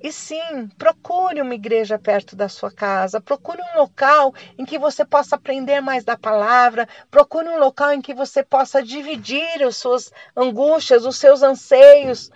E 0.00 0.10
sim, 0.10 0.66
procure 0.78 1.42
uma 1.42 1.54
igreja 1.54 1.98
perto 1.98 2.34
da 2.34 2.48
sua 2.48 2.72
casa, 2.72 3.20
procure 3.20 3.60
um 3.60 3.78
local 3.78 4.34
em 4.56 4.64
que 4.64 4.78
você 4.78 5.04
possa 5.04 5.36
aprender 5.36 5.82
mais 5.82 6.02
da 6.02 6.16
palavra, 6.16 6.88
procure 7.10 7.46
um 7.46 7.58
local 7.58 7.92
em 7.92 8.00
que 8.00 8.14
você 8.14 8.42
possa 8.42 8.82
dividir 8.82 9.62
as 9.62 9.76
suas 9.76 10.10
angústias, 10.34 11.04
os 11.04 11.18
seus 11.18 11.42
anseios 11.42 12.30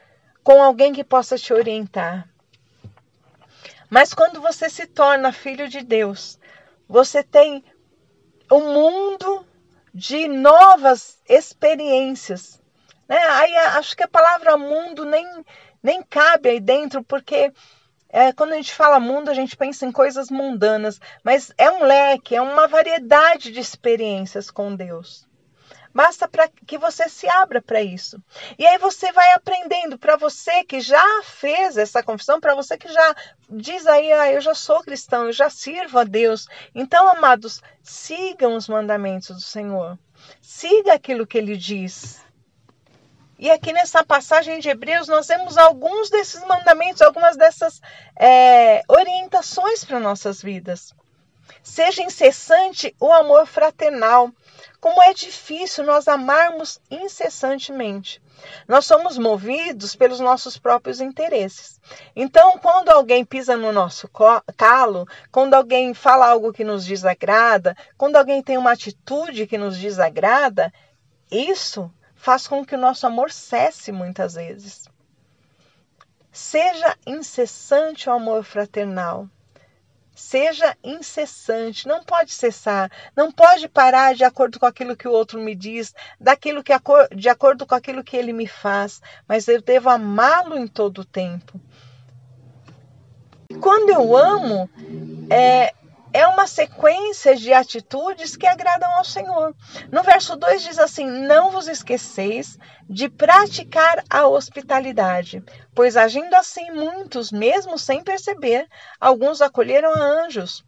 com 0.51 0.61
alguém 0.61 0.93
que 0.93 1.05
possa 1.05 1.39
te 1.39 1.53
orientar. 1.55 2.29
Mas 3.89 4.13
quando 4.13 4.41
você 4.41 4.69
se 4.69 4.85
torna 4.85 5.33
filho 5.33 5.69
de 5.69 5.81
Deus, 5.81 6.41
você 6.89 7.23
tem 7.23 7.65
um 8.51 8.75
mundo 8.75 9.47
de 9.95 10.27
novas 10.27 11.21
experiências. 11.29 12.61
Né? 13.09 13.17
Aí 13.17 13.57
acho 13.59 13.97
que 13.97 14.03
a 14.03 14.09
palavra 14.09 14.57
mundo 14.57 15.05
nem, 15.05 15.25
nem 15.81 16.03
cabe 16.03 16.49
aí 16.49 16.59
dentro, 16.59 17.05
porque 17.05 17.53
é, 18.09 18.33
quando 18.33 18.55
a 18.55 18.57
gente 18.57 18.75
fala 18.75 18.99
mundo, 18.99 19.29
a 19.29 19.35
gente 19.35 19.57
pensa 19.57 19.87
em 19.87 19.93
coisas 19.93 20.33
mundanas, 20.33 21.01
mas 21.23 21.53
é 21.57 21.71
um 21.71 21.85
leque, 21.85 22.35
é 22.35 22.43
uma 22.43 22.67
variedade 22.67 23.53
de 23.53 23.61
experiências 23.61 24.51
com 24.51 24.75
Deus. 24.75 25.30
Basta 25.93 26.29
para 26.29 26.49
que 26.49 26.79
você 26.79 27.09
se 27.09 27.29
abra 27.29 27.61
para 27.61 27.83
isso. 27.83 28.23
E 28.59 28.67
aí 28.67 28.79
você 28.79 29.11
vai 29.13 29.33
aprendendo. 29.33 29.99
Para 29.99 30.17
você 30.17 30.63
que 30.65 30.81
já 30.81 31.23
fez 31.25 31.77
essa 31.77 32.03
confissão, 32.03 32.41
para 32.41 32.55
você 32.55 32.79
que 32.79 32.89
já 32.89 33.17
diz 33.49 33.87
aí, 33.87 34.13
ah, 34.13 34.33
eu 34.33 34.41
já 34.41 34.55
sou 34.55 34.83
cristão, 34.83 35.27
eu 35.27 35.33
já 35.33 35.51
sirvo 35.51 35.99
a 35.99 36.05
Deus. 36.05 36.47
Então, 36.75 37.09
amados, 37.09 37.61
sigam 37.83 38.55
os 38.55 38.69
mandamentos 38.69 39.37
do 39.37 39.43
Senhor. 39.43 39.99
Siga 40.41 40.95
aquilo 40.95 41.27
que 41.27 41.39
ele 41.39 41.57
diz. 41.57 42.25
E 43.39 43.51
aqui 43.51 43.73
nessa 43.73 44.05
passagem 44.05 44.61
de 44.61 44.69
Hebreus, 44.69 45.09
nós 45.09 45.27
vemos 45.27 45.57
alguns 45.57 46.11
desses 46.11 46.45
mandamentos, 46.45 47.01
algumas 47.01 47.39
dessas 47.39 47.81
é, 48.15 48.83
orientações 48.87 49.83
para 49.83 49.99
nossas 49.99 50.43
vidas. 50.43 50.95
Seja 51.63 52.03
incessante 52.03 52.95
o 53.01 53.11
amor 53.11 53.47
fraternal 53.47 54.31
como 54.81 55.03
é 55.03 55.13
difícil 55.13 55.85
nós 55.85 56.09
amarmos 56.09 56.81
incessantemente. 56.91 58.23
Nós 58.67 58.87
somos 58.87 59.19
movidos 59.19 59.95
pelos 59.95 60.19
nossos 60.19 60.57
próprios 60.57 61.01
interesses. 61.01 61.79
Então, 62.17 62.59
quando 62.59 62.89
alguém 62.89 63.25
pisa 63.25 63.57
no 63.57 63.73
nosso 63.73 64.09
calo, 64.57 65.07
quando 65.31 65.55
alguém 65.55 65.93
fala 65.93 66.29
algo 66.29 66.53
que 66.53 66.65
nos 66.65 66.87
desagrada, 66.87 67.77
quando 67.99 68.17
alguém 68.17 68.43
tem 68.43 68.57
uma 68.57 68.73
atitude 68.73 69.47
que 69.47 69.59
nos 69.59 69.77
desagrada, 69.77 70.73
isso 71.31 71.93
faz 72.15 72.47
com 72.47 72.65
que 72.65 72.75
o 72.75 72.79
nosso 72.79 73.07
amor 73.07 73.31
cesse 73.31 73.93
muitas 73.93 74.35
vezes. 74.35 74.89
Seja 76.33 76.97
incessante 77.07 78.09
o 78.09 78.13
amor 78.13 78.45
fraternal. 78.45 79.29
Seja 80.21 80.77
incessante, 80.85 81.89
não 81.89 82.05
pode 82.05 82.33
cessar, 82.33 82.93
não 83.17 83.33
pode 83.33 83.67
parar 83.69 84.15
de 84.15 84.23
acordo 84.23 84.61
com 84.61 84.67
aquilo 84.67 84.95
que 84.95 85.09
o 85.09 85.13
outro 85.13 85.41
me 85.41 85.55
diz, 85.55 85.95
daquilo 86.21 86.63
que 86.63 86.73
de 87.17 87.29
acordo 87.29 87.67
com 87.67 87.75
aquilo 87.75 88.05
que 88.05 88.17
ele 88.17 88.33
me 88.33 88.47
faz, 88.47 89.01
mas 89.27 89.49
eu 89.49 89.63
devo 89.63 89.89
amá-lo 89.89 90.57
em 90.57 90.69
todo 90.69 90.99
o 90.99 91.05
tempo. 91.05 91.59
Quando 93.61 93.91
eu 93.91 94.15
amo, 94.15 94.71
é, 95.31 95.75
é 96.13 96.27
uma 96.27 96.47
sequência 96.47 97.37
de 97.37 97.53
atitudes 97.53 98.37
que 98.37 98.47
agradam 98.47 98.91
ao 98.97 99.05
Senhor. 99.05 99.55
No 99.91 100.03
verso 100.03 100.37
2 100.37 100.63
diz 100.63 100.79
assim: 100.79 101.07
Não 101.07 101.51
vos 101.51 101.69
esqueceis 101.69 102.59
de 102.89 103.09
praticar 103.09 104.05
a 104.11 104.27
hospitalidade, 104.27 105.43
pois 105.75 105.97
agindo 105.97 106.35
assim, 106.35 106.71
muitos, 106.71 107.31
mesmo 107.31 107.79
sem 107.79 108.03
perceber, 108.03 108.69
alguns 109.01 109.41
acolheram 109.41 109.93
a 109.93 110.03
anjos. 110.25 110.65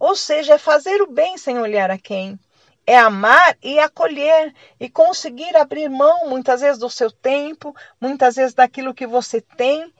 Ou 0.00 0.16
seja, 0.16 0.54
é 0.54 0.58
fazer 0.58 1.00
o 1.02 1.10
bem 1.10 1.38
sem 1.38 1.58
olhar 1.58 1.90
a 1.90 1.98
quem. 1.98 2.38
É 2.86 2.98
amar 2.98 3.56
e 3.62 3.78
acolher 3.78 4.54
e 4.78 4.90
conseguir 4.90 5.56
abrir 5.56 5.88
mão 5.88 6.28
muitas 6.28 6.60
vezes 6.60 6.78
do 6.78 6.90
seu 6.90 7.10
tempo, 7.10 7.74
muitas 7.98 8.36
vezes 8.36 8.52
daquilo 8.52 8.92
que 8.92 9.06
você 9.06 9.40
tem 9.40 9.93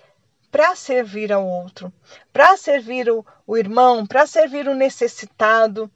para 0.55 0.77
servir 0.77 1.33
ao 1.33 1.45
outro, 1.45 1.93
para 2.33 2.57
servir 2.57 3.11
o, 3.11 3.27
o 3.45 3.57
irmão, 3.57 4.07
para 4.07 4.25
servir 4.25 4.69
o 4.69 4.75
necessitado. 4.75 5.91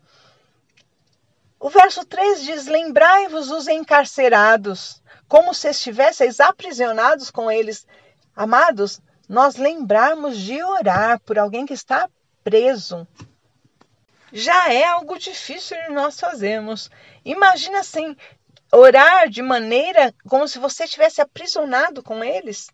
O 1.60 1.70
verso 1.70 2.04
3 2.04 2.42
diz: 2.42 2.66
Lembrai-vos 2.66 3.52
os 3.52 3.68
encarcerados, 3.68 5.00
como 5.28 5.54
se 5.54 5.68
estivesseis 5.68 6.40
aprisionados 6.40 7.30
com 7.30 7.48
eles. 7.48 7.86
Amados, 8.34 9.00
nós 9.28 9.54
lembrarmos 9.54 10.36
de 10.36 10.60
orar 10.60 11.20
por 11.20 11.38
alguém 11.38 11.64
que 11.64 11.74
está 11.74 12.10
preso. 12.42 13.06
Já 14.32 14.72
é 14.72 14.82
algo 14.82 15.16
difícil 15.20 15.80
de 15.84 15.92
nós 15.92 16.18
fazermos. 16.18 16.90
Imagina 17.24 17.78
assim, 17.78 18.16
orar 18.72 19.28
de 19.28 19.40
maneira 19.40 20.12
como 20.28 20.48
se 20.48 20.58
você 20.58 20.82
estivesse 20.82 21.20
aprisionado 21.20 22.02
com 22.02 22.24
eles. 22.24 22.66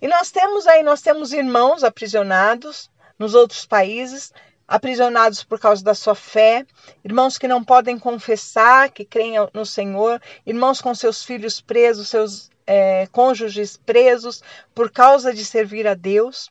E 0.00 0.08
nós 0.08 0.30
temos 0.30 0.66
aí, 0.66 0.82
nós 0.82 1.02
temos 1.02 1.32
irmãos 1.32 1.84
aprisionados 1.84 2.90
nos 3.18 3.34
outros 3.34 3.64
países, 3.64 4.32
aprisionados 4.66 5.44
por 5.44 5.60
causa 5.60 5.82
da 5.84 5.94
sua 5.94 6.14
fé, 6.14 6.66
irmãos 7.04 7.38
que 7.38 7.46
não 7.46 7.62
podem 7.62 7.98
confessar 7.98 8.90
que 8.90 9.04
creem 9.04 9.34
no 9.54 9.64
Senhor, 9.64 10.20
irmãos 10.44 10.80
com 10.80 10.94
seus 10.94 11.24
filhos 11.24 11.60
presos, 11.60 12.08
seus 12.08 12.50
é, 12.66 13.06
cônjuges 13.12 13.76
presos 13.76 14.42
por 14.74 14.90
causa 14.90 15.32
de 15.32 15.44
servir 15.44 15.86
a 15.86 15.94
Deus, 15.94 16.50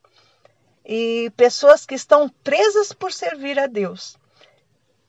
e 0.86 1.32
pessoas 1.36 1.86
que 1.86 1.96
estão 1.96 2.29
presas 2.44 2.94
por 2.94 3.12
servir 3.12 3.60
a 3.60 3.65
Deus. 3.65 4.17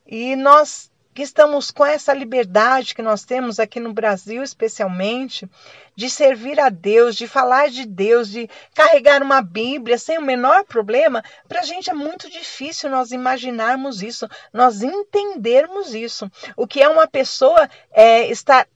E 0.06 0.34
nós 0.34 0.90
que 1.16 1.22
estamos 1.22 1.70
com 1.70 1.84
essa 1.84 2.12
liberdade 2.12 2.94
que 2.94 3.00
nós 3.00 3.24
temos 3.24 3.58
aqui 3.58 3.80
no 3.80 3.94
Brasil, 3.94 4.42
especialmente, 4.42 5.48
de 5.94 6.10
servir 6.10 6.60
a 6.60 6.68
Deus, 6.68 7.16
de 7.16 7.26
falar 7.26 7.70
de 7.70 7.86
Deus, 7.86 8.28
de 8.28 8.50
carregar 8.74 9.22
uma 9.22 9.40
Bíblia 9.40 9.96
sem 9.96 10.18
o 10.18 10.22
menor 10.22 10.64
problema, 10.64 11.24
para 11.48 11.60
a 11.60 11.64
gente 11.64 11.88
é 11.88 11.94
muito 11.94 12.28
difícil 12.30 12.90
nós 12.90 13.12
imaginarmos 13.12 14.02
isso, 14.02 14.28
nós 14.52 14.82
entendermos 14.82 15.94
isso. 15.94 16.30
O 16.54 16.66
que 16.66 16.82
é 16.82 16.88
uma 16.88 17.08
pessoa 17.08 17.66
é, 17.90 18.28
estar 18.28 18.68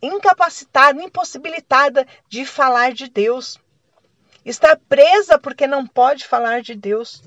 incapacitada, 0.00 1.02
impossibilitada 1.02 2.06
de 2.26 2.46
falar 2.46 2.94
de 2.94 3.06
Deus. 3.06 3.60
Estar 4.46 4.80
presa 4.88 5.38
porque 5.38 5.66
não 5.66 5.86
pode 5.86 6.26
falar 6.26 6.62
de 6.62 6.74
Deus. 6.74 7.22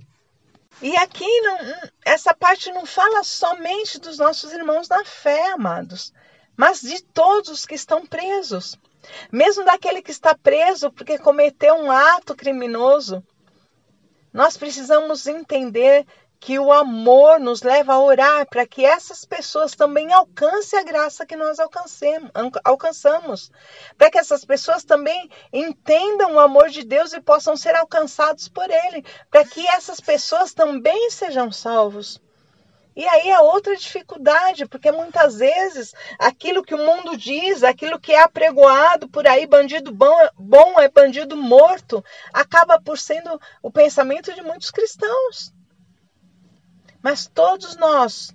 E 0.81 0.95
aqui 0.97 1.41
não, 1.41 1.57
essa 2.03 2.33
parte 2.33 2.71
não 2.71 2.85
fala 2.85 3.23
somente 3.23 3.99
dos 3.99 4.17
nossos 4.17 4.51
irmãos 4.51 4.89
na 4.89 5.05
fé, 5.05 5.51
amados, 5.51 6.13
mas 6.55 6.81
de 6.81 7.01
todos 7.01 7.49
os 7.49 7.65
que 7.65 7.75
estão 7.75 8.05
presos. 8.05 8.77
Mesmo 9.31 9.63
daquele 9.63 10.01
que 10.01 10.11
está 10.11 10.35
preso 10.35 10.91
porque 10.91 11.17
cometeu 11.17 11.75
um 11.75 11.91
ato 11.91 12.35
criminoso. 12.35 13.23
Nós 14.33 14.57
precisamos 14.57 15.27
entender 15.27 16.05
que 16.45 16.60
o 16.60 16.71
amor 16.71 17.39
nos 17.39 17.63
leva 17.63 17.93
a 17.93 17.99
orar 17.99 18.47
para 18.47 18.67
que 18.67 18.86
essas 18.86 19.25
pessoas 19.25 19.73
também 19.73 20.13
alcancem 20.13 20.77
a 20.77 20.84
graça 20.84 21.25
que 21.25 21.36
nós 21.36 21.58
alcançamos, 22.63 23.51
para 23.97 24.12
que 24.12 24.19
essas 24.19 24.45
pessoas 24.45 24.84
também 24.84 25.27
entendam 25.51 26.36
o 26.36 26.39
amor 26.39 26.69
de 26.69 26.84
Deus 26.84 27.13
e 27.13 27.19
possam 27.19 27.58
ser 27.58 27.73
alcançados 27.73 28.47
por 28.47 28.69
Ele, 28.69 29.03
para 29.31 29.43
que 29.43 29.67
essas 29.69 29.99
pessoas 29.99 30.53
também 30.53 31.10
sejam 31.10 31.51
salvos. 31.51 32.21
E 32.95 33.03
aí 33.08 33.31
é 33.31 33.39
outra 33.39 33.75
dificuldade, 33.75 34.67
porque 34.67 34.91
muitas 34.91 35.39
vezes 35.39 35.95
aquilo 36.19 36.63
que 36.63 36.75
o 36.75 36.86
mundo 36.86 37.17
diz, 37.17 37.63
aquilo 37.63 37.99
que 37.99 38.12
é 38.12 38.21
apregoado 38.21 39.10
por 39.10 39.27
aí, 39.27 39.47
bandido 39.47 39.91
bom, 39.91 40.15
bom 40.38 40.79
é 40.79 40.88
bandido 40.89 41.36
morto, 41.36 42.05
acaba 42.31 42.79
por 42.79 42.99
sendo 42.99 43.41
o 43.63 43.71
pensamento 43.71 44.31
de 44.31 44.43
muitos 44.43 44.69
cristãos. 44.69 45.54
Mas 47.05 47.27
todos 47.27 47.75
nós 47.75 48.33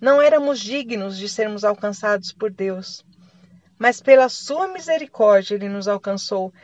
não 0.00 0.22
éramos 0.22 0.60
dignos 0.60 1.18
de 1.18 1.28
sermos 1.28 1.64
alcançados 1.64 2.30
por 2.30 2.48
Deus, 2.48 3.04
mas 3.76 4.00
pela 4.00 4.28
sua 4.28 4.68
misericórdia 4.68 5.56
ele 5.56 5.68
nos 5.68 5.88
alcançou. 5.88 6.54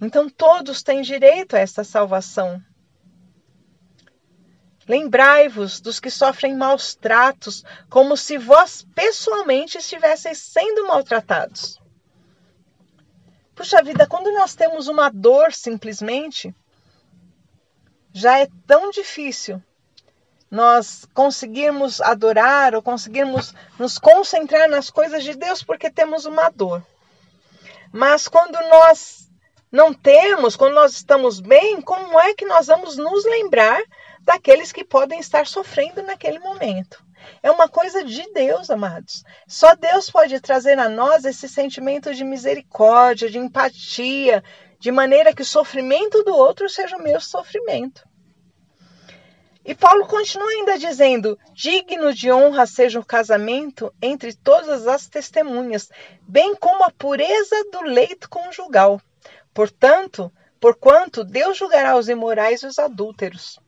Então 0.00 0.30
todos 0.30 0.80
têm 0.80 1.02
direito 1.02 1.56
a 1.56 1.58
essa 1.58 1.82
salvação. 1.82 2.62
Lembrai-vos 4.86 5.80
dos 5.80 5.98
que 5.98 6.08
sofrem 6.08 6.56
maus 6.56 6.94
tratos, 6.94 7.64
como 7.88 8.16
se 8.16 8.38
vós 8.38 8.86
pessoalmente 8.94 9.76
estivesseis 9.76 10.38
sendo 10.38 10.86
maltratados. 10.86 11.80
Puxa 13.56 13.82
vida, 13.82 14.06
quando 14.06 14.30
nós 14.30 14.54
temos 14.54 14.86
uma 14.86 15.10
dor 15.10 15.52
simplesmente, 15.52 16.54
já 18.12 18.38
é 18.38 18.46
tão 18.68 18.92
difícil 18.92 19.60
nós 20.50 21.06
conseguirmos 21.14 22.00
adorar 22.00 22.74
ou 22.74 22.82
conseguirmos 22.82 23.54
nos 23.78 23.98
concentrar 23.98 24.68
nas 24.68 24.90
coisas 24.90 25.22
de 25.22 25.34
Deus 25.34 25.62
porque 25.62 25.90
temos 25.90 26.26
uma 26.26 26.50
dor. 26.50 26.82
Mas 27.92 28.26
quando 28.26 28.58
nós 28.68 29.28
não 29.70 29.94
temos, 29.94 30.56
quando 30.56 30.74
nós 30.74 30.92
estamos 30.92 31.38
bem, 31.40 31.80
como 31.80 32.18
é 32.18 32.34
que 32.34 32.44
nós 32.44 32.66
vamos 32.66 32.96
nos 32.96 33.24
lembrar 33.24 33.80
daqueles 34.22 34.72
que 34.72 34.84
podem 34.84 35.20
estar 35.20 35.46
sofrendo 35.46 36.02
naquele 36.02 36.38
momento? 36.40 37.04
É 37.42 37.50
uma 37.50 37.68
coisa 37.68 38.04
de 38.04 38.32
Deus, 38.32 38.70
amados. 38.70 39.22
Só 39.46 39.74
Deus 39.74 40.10
pode 40.10 40.40
trazer 40.40 40.78
a 40.78 40.88
nós 40.88 41.24
esse 41.24 41.48
sentimento 41.48 42.14
de 42.14 42.24
misericórdia, 42.24 43.30
de 43.30 43.38
empatia, 43.38 44.42
de 44.78 44.90
maneira 44.90 45.34
que 45.34 45.42
o 45.42 45.46
sofrimento 45.46 46.24
do 46.24 46.34
outro 46.34 46.68
seja 46.68 46.96
o 46.96 47.02
meu 47.02 47.20
sofrimento. 47.20 48.08
E 49.64 49.74
Paulo 49.74 50.06
continua 50.06 50.48
ainda 50.48 50.78
dizendo: 50.78 51.38
digno 51.52 52.14
de 52.14 52.32
honra 52.32 52.66
seja 52.66 52.98
o 52.98 53.04
casamento 53.04 53.92
entre 54.00 54.34
todas 54.34 54.86
as 54.86 55.06
testemunhas, 55.06 55.90
bem 56.22 56.54
como 56.54 56.84
a 56.84 56.90
pureza 56.90 57.56
do 57.70 57.82
leito 57.82 58.28
conjugal. 58.28 59.00
Portanto, 59.52 60.32
porquanto 60.58 61.24
Deus 61.24 61.58
julgará 61.58 61.96
os 61.96 62.08
imorais 62.08 62.62
e 62.62 62.66
os 62.66 62.78
adúlteros. 62.78 63.58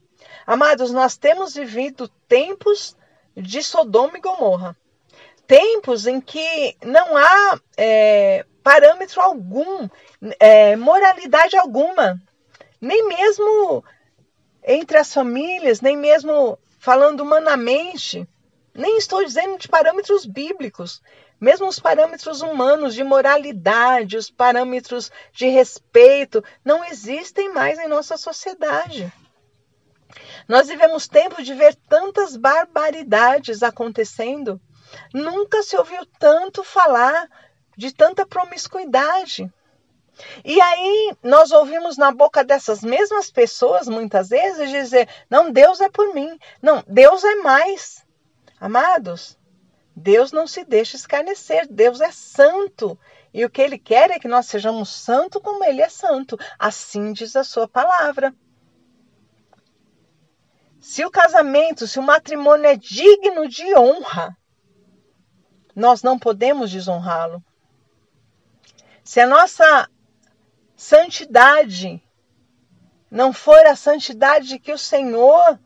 Amados, 0.46 0.90
nós 0.92 1.16
temos 1.16 1.55
vivido 1.55 2.09
tempos 2.26 2.96
de 3.37 3.62
Sodoma 3.62 4.16
e 4.16 4.20
Gomorra. 4.20 4.76
Tempos 5.46 6.07
em 6.07 6.20
que 6.20 6.76
não 6.83 7.16
há 7.16 7.61
é, 7.76 8.46
parâmetro 8.62 9.20
algum, 9.20 9.88
é, 10.38 10.76
moralidade 10.76 11.57
alguma, 11.57 12.20
nem 12.81 13.07
mesmo 13.07 13.85
entre 14.64 14.98
as 14.98 15.12
famílias, 15.12 15.81
nem 15.81 15.96
mesmo 15.96 16.59
falando 16.79 17.20
humanamente. 17.20 18.27
Nem 18.75 18.96
estou 18.96 19.25
dizendo 19.25 19.59
de 19.59 19.68
parâmetros 19.68 20.25
bíblicos, 20.25 21.03
mesmo 21.38 21.68
os 21.68 21.79
parâmetros 21.79 22.40
humanos 22.40 22.94
de 22.94 23.05
moralidade, 23.05 24.16
os 24.16 24.31
parâmetros 24.31 25.11
de 25.33 25.46
respeito, 25.46 26.42
não 26.64 26.85
existem 26.85 27.53
mais 27.53 27.79
em 27.79 27.87
nossa 27.87 28.16
sociedade. 28.16 29.12
Nós 30.48 30.68
vivemos 30.68 31.07
tempo 31.07 31.42
de 31.42 31.53
ver 31.53 31.75
tantas 31.88 32.37
barbaridades 32.37 33.62
acontecendo 33.62 34.61
Nunca 35.12 35.62
se 35.62 35.77
ouviu 35.77 36.05
tanto 36.18 36.62
falar 36.62 37.29
de 37.77 37.92
tanta 37.92 38.27
promiscuidade. 38.27 39.53
E 40.44 40.61
aí 40.61 41.16
nós 41.22 41.51
ouvimos 41.51 41.96
na 41.96 42.12
boca 42.12 42.44
dessas 42.44 42.83
mesmas 42.83 43.31
pessoas 43.31 43.88
muitas 43.88 44.29
vezes 44.29 44.70
dizer: 44.70 45.09
não, 45.29 45.51
Deus 45.51 45.81
é 45.81 45.88
por 45.88 46.14
mim, 46.14 46.38
não, 46.61 46.83
Deus 46.87 47.25
é 47.25 47.37
mais. 47.37 48.05
Amados, 48.61 49.38
Deus 49.96 50.33
não 50.33 50.46
se 50.46 50.64
deixa 50.64 50.96
escarnecer, 50.96 51.66
Deus 51.68 52.01
é 52.01 52.11
santo. 52.11 52.98
E 53.35 53.44
o 53.44 53.51
que 53.51 53.62
ele 53.62 53.79
quer 53.79 54.11
é 54.11 54.18
que 54.18 54.29
nós 54.29 54.46
sejamos 54.46 54.90
santo 54.90 55.40
como 55.40 55.64
ele 55.64 55.81
é 55.81 55.88
santo. 55.88 56.38
Assim 56.59 57.12
diz 57.12 57.35
a 57.35 57.42
sua 57.42 57.66
palavra. 57.66 58.35
Se 60.81 61.05
o 61.05 61.11
casamento, 61.11 61.87
se 61.87 61.98
o 61.98 62.03
matrimônio 62.03 62.66
é 62.66 62.77
digno 62.77 63.48
de 63.48 63.75
honra, 63.77 64.37
nós 65.75 66.03
não 66.03 66.18
podemos 66.18 66.70
desonrá-lo. 66.70 67.42
Se 69.03 69.20
a 69.20 69.27
nossa 69.27 69.88
santidade. 70.82 72.02
Não 73.08 73.32
for 73.32 73.64
a 73.66 73.76
santidade 73.76 74.58
que 74.58 74.72
o 74.72 74.78
Senhor, 74.78 75.58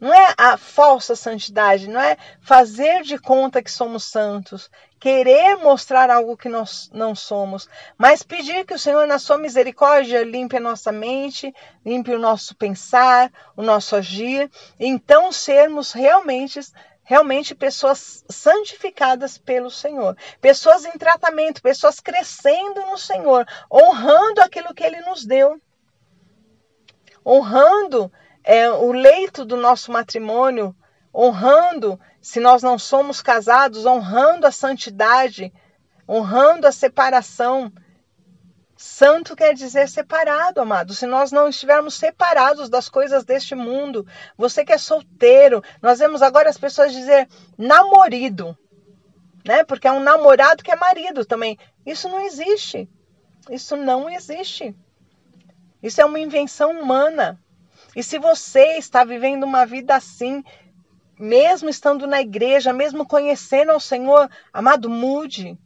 não 0.00 0.12
é 0.12 0.34
a 0.36 0.56
falsa 0.56 1.14
santidade, 1.14 1.88
não 1.88 2.00
é 2.00 2.16
fazer 2.40 3.02
de 3.02 3.16
conta 3.16 3.62
que 3.62 3.70
somos 3.70 4.04
santos, 4.04 4.68
querer 4.98 5.56
mostrar 5.58 6.10
algo 6.10 6.36
que 6.36 6.48
nós 6.48 6.90
não 6.92 7.14
somos, 7.14 7.68
mas 7.96 8.22
pedir 8.22 8.64
que 8.64 8.74
o 8.74 8.78
Senhor, 8.78 9.06
na 9.06 9.18
sua 9.18 9.38
misericórdia, 9.38 10.24
limpe 10.24 10.56
a 10.56 10.60
nossa 10.60 10.90
mente, 10.90 11.54
limpe 11.86 12.12
o 12.12 12.18
nosso 12.18 12.56
pensar, 12.56 13.30
o 13.56 13.62
nosso 13.62 13.94
agir, 13.94 14.50
então 14.80 15.30
sermos 15.30 15.92
realmente 15.92 16.58
realmente 17.04 17.54
pessoas 17.54 18.24
santificadas 18.28 19.36
pelo 19.36 19.70
Senhor, 19.70 20.16
pessoas 20.40 20.84
em 20.84 20.92
tratamento, 20.92 21.62
pessoas 21.62 22.00
crescendo 22.00 22.80
no 22.86 22.96
Senhor, 22.96 23.46
honrando 23.70 24.40
aquilo 24.40 24.74
que 24.74 24.82
Ele 24.82 25.00
nos 25.02 25.24
deu, 25.24 25.60
honrando 27.24 28.10
é, 28.42 28.70
o 28.70 28.90
leito 28.92 29.44
do 29.44 29.56
nosso 29.56 29.92
matrimônio, 29.92 30.74
honrando, 31.14 32.00
se 32.20 32.40
nós 32.40 32.62
não 32.62 32.78
somos 32.78 33.22
casados, 33.22 33.86
honrando 33.86 34.46
a 34.46 34.50
santidade, 34.50 35.52
honrando 36.08 36.66
a 36.66 36.72
separação, 36.72 37.72
Santo 38.84 39.34
quer 39.34 39.54
dizer 39.54 39.88
separado, 39.88 40.60
amado. 40.60 40.92
Se 40.92 41.06
nós 41.06 41.32
não 41.32 41.48
estivermos 41.48 41.94
separados 41.94 42.68
das 42.68 42.86
coisas 42.86 43.24
deste 43.24 43.54
mundo, 43.54 44.06
você 44.36 44.62
que 44.62 44.74
é 44.74 44.78
solteiro, 44.78 45.64
nós 45.80 46.00
vemos 46.00 46.20
agora 46.20 46.50
as 46.50 46.58
pessoas 46.58 46.92
dizer 46.92 47.26
namorido, 47.56 48.54
né? 49.42 49.64
Porque 49.64 49.88
é 49.88 49.90
um 49.90 50.02
namorado 50.02 50.62
que 50.62 50.70
é 50.70 50.76
marido 50.76 51.24
também. 51.24 51.58
Isso 51.86 52.10
não 52.10 52.20
existe. 52.20 52.86
Isso 53.50 53.74
não 53.74 54.10
existe. 54.10 54.76
Isso 55.82 56.02
é 56.02 56.04
uma 56.04 56.20
invenção 56.20 56.78
humana. 56.78 57.40
E 57.96 58.02
se 58.02 58.18
você 58.18 58.76
está 58.76 59.02
vivendo 59.02 59.44
uma 59.44 59.64
vida 59.64 59.96
assim, 59.96 60.44
mesmo 61.18 61.70
estando 61.70 62.06
na 62.06 62.20
igreja, 62.20 62.70
mesmo 62.70 63.06
conhecendo 63.06 63.72
ao 63.72 63.80
Senhor, 63.80 64.30
amado, 64.52 64.90
mude. 64.90 65.58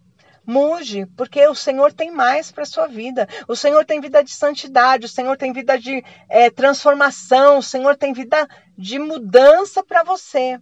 Mude, 0.51 1.05
porque 1.15 1.47
o 1.47 1.55
Senhor 1.55 1.93
tem 1.93 2.11
mais 2.11 2.51
para 2.51 2.63
a 2.63 2.67
sua 2.67 2.87
vida. 2.87 3.29
O 3.47 3.55
Senhor 3.55 3.85
tem 3.85 4.01
vida 4.01 4.25
de 4.25 4.31
santidade, 4.31 5.05
o 5.05 5.09
Senhor 5.09 5.37
tem 5.37 5.53
vida 5.53 5.79
de 5.79 6.03
é, 6.27 6.49
transformação, 6.49 7.59
o 7.59 7.63
Senhor 7.63 7.95
tem 7.99 8.15
vida 8.15 8.49
de 8.75 8.99
mudança 8.99 9.85
para 9.85 10.03
você. 10.03 10.59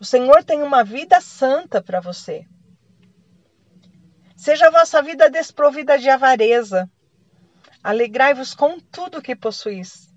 O 0.00 0.04
Senhor 0.04 0.42
tem 0.42 0.62
uma 0.62 0.82
vida 0.82 1.20
santa 1.20 1.82
para 1.82 2.00
você. 2.00 2.46
Seja 4.34 4.68
a 4.68 4.70
vossa 4.70 5.02
vida 5.02 5.28
desprovida 5.28 5.98
de 5.98 6.08
avareza. 6.08 6.90
Alegrai-vos 7.84 8.54
com 8.54 8.80
tudo 8.80 9.20
que 9.20 9.36
possuís. 9.36 10.08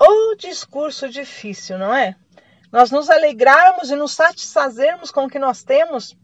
O 0.00 0.34
discurso 0.34 1.08
difícil, 1.08 1.78
não 1.78 1.94
é? 1.94 2.16
Nós 2.72 2.90
nos 2.90 3.08
alegrarmos 3.08 3.92
e 3.92 3.94
nos 3.94 4.10
satisfazermos 4.10 5.12
com 5.12 5.26
o 5.26 5.30
que 5.30 5.38
nós 5.38 5.62
temos 5.62 6.16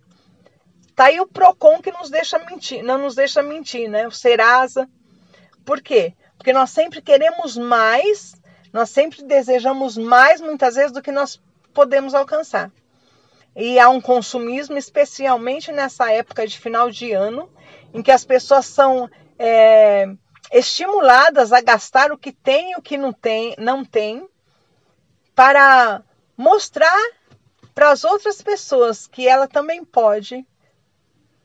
Tá 0.94 1.06
aí 1.06 1.20
o 1.20 1.26
Procon 1.26 1.80
que 1.80 1.90
nos 1.90 2.10
deixa 2.10 2.38
mentir, 2.38 2.82
não 2.82 2.98
nos 2.98 3.14
deixa 3.14 3.42
mentir, 3.42 3.88
né? 3.88 4.06
O 4.06 4.10
Serasa. 4.10 4.88
Por 5.64 5.80
quê? 5.80 6.14
Porque 6.36 6.52
nós 6.52 6.70
sempre 6.70 7.00
queremos 7.00 7.56
mais, 7.56 8.34
nós 8.72 8.90
sempre 8.90 9.22
desejamos 9.22 9.96
mais, 9.96 10.40
muitas 10.40 10.74
vezes, 10.74 10.92
do 10.92 11.02
que 11.02 11.12
nós 11.12 11.40
podemos 11.72 12.14
alcançar. 12.14 12.70
E 13.54 13.78
há 13.78 13.88
um 13.88 14.00
consumismo, 14.00 14.76
especialmente 14.76 15.72
nessa 15.72 16.10
época 16.10 16.46
de 16.46 16.58
final 16.58 16.90
de 16.90 17.12
ano, 17.12 17.50
em 17.92 18.02
que 18.02 18.10
as 18.10 18.24
pessoas 18.24 18.66
são 18.66 19.08
é, 19.38 20.06
estimuladas 20.50 21.52
a 21.52 21.60
gastar 21.60 22.12
o 22.12 22.18
que 22.18 22.32
tem 22.32 22.72
e 22.72 22.76
o 22.76 22.82
que 22.82 22.98
não 22.98 23.12
tem, 23.12 23.54
não 23.58 23.84
tem, 23.84 24.26
para 25.34 26.02
mostrar 26.36 26.98
para 27.74 27.90
as 27.90 28.04
outras 28.04 28.42
pessoas 28.42 29.06
que 29.06 29.26
ela 29.26 29.48
também 29.48 29.84
pode 29.84 30.46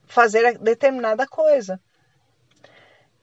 fazer 0.07 0.57
determinada 0.57 1.27
coisa. 1.27 1.79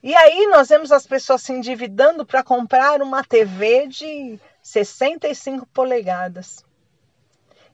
E 0.02 0.14
aí 0.14 0.46
nós 0.48 0.68
vemos 0.68 0.92
as 0.92 1.06
pessoas 1.06 1.42
se 1.42 1.52
endividando 1.52 2.26
para 2.26 2.44
comprar 2.44 3.00
uma 3.00 3.24
TV 3.24 3.86
de 3.88 4.38
65 4.62 5.66
polegadas. 5.66 6.62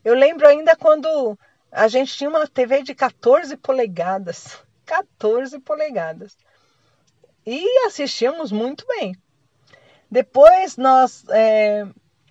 Eu 0.05 0.15
lembro 0.15 0.47
ainda 0.47 0.77
quando 0.77 1.37
a 1.71 1.89
gente 1.89 2.17
tinha 2.17 2.31
uma 2.31 2.47
TV 2.47 2.83
de 2.83 2.95
14 2.95 3.57
polegadas. 3.57 4.59
14 4.87 5.59
polegadas. 5.61 6.37
E 7.47 7.87
assistíamos 7.87 8.51
muito 8.51 8.87
bem. 8.87 9.15
Depois 10.11 10.77
nós 10.77 11.25
é, 11.31 11.87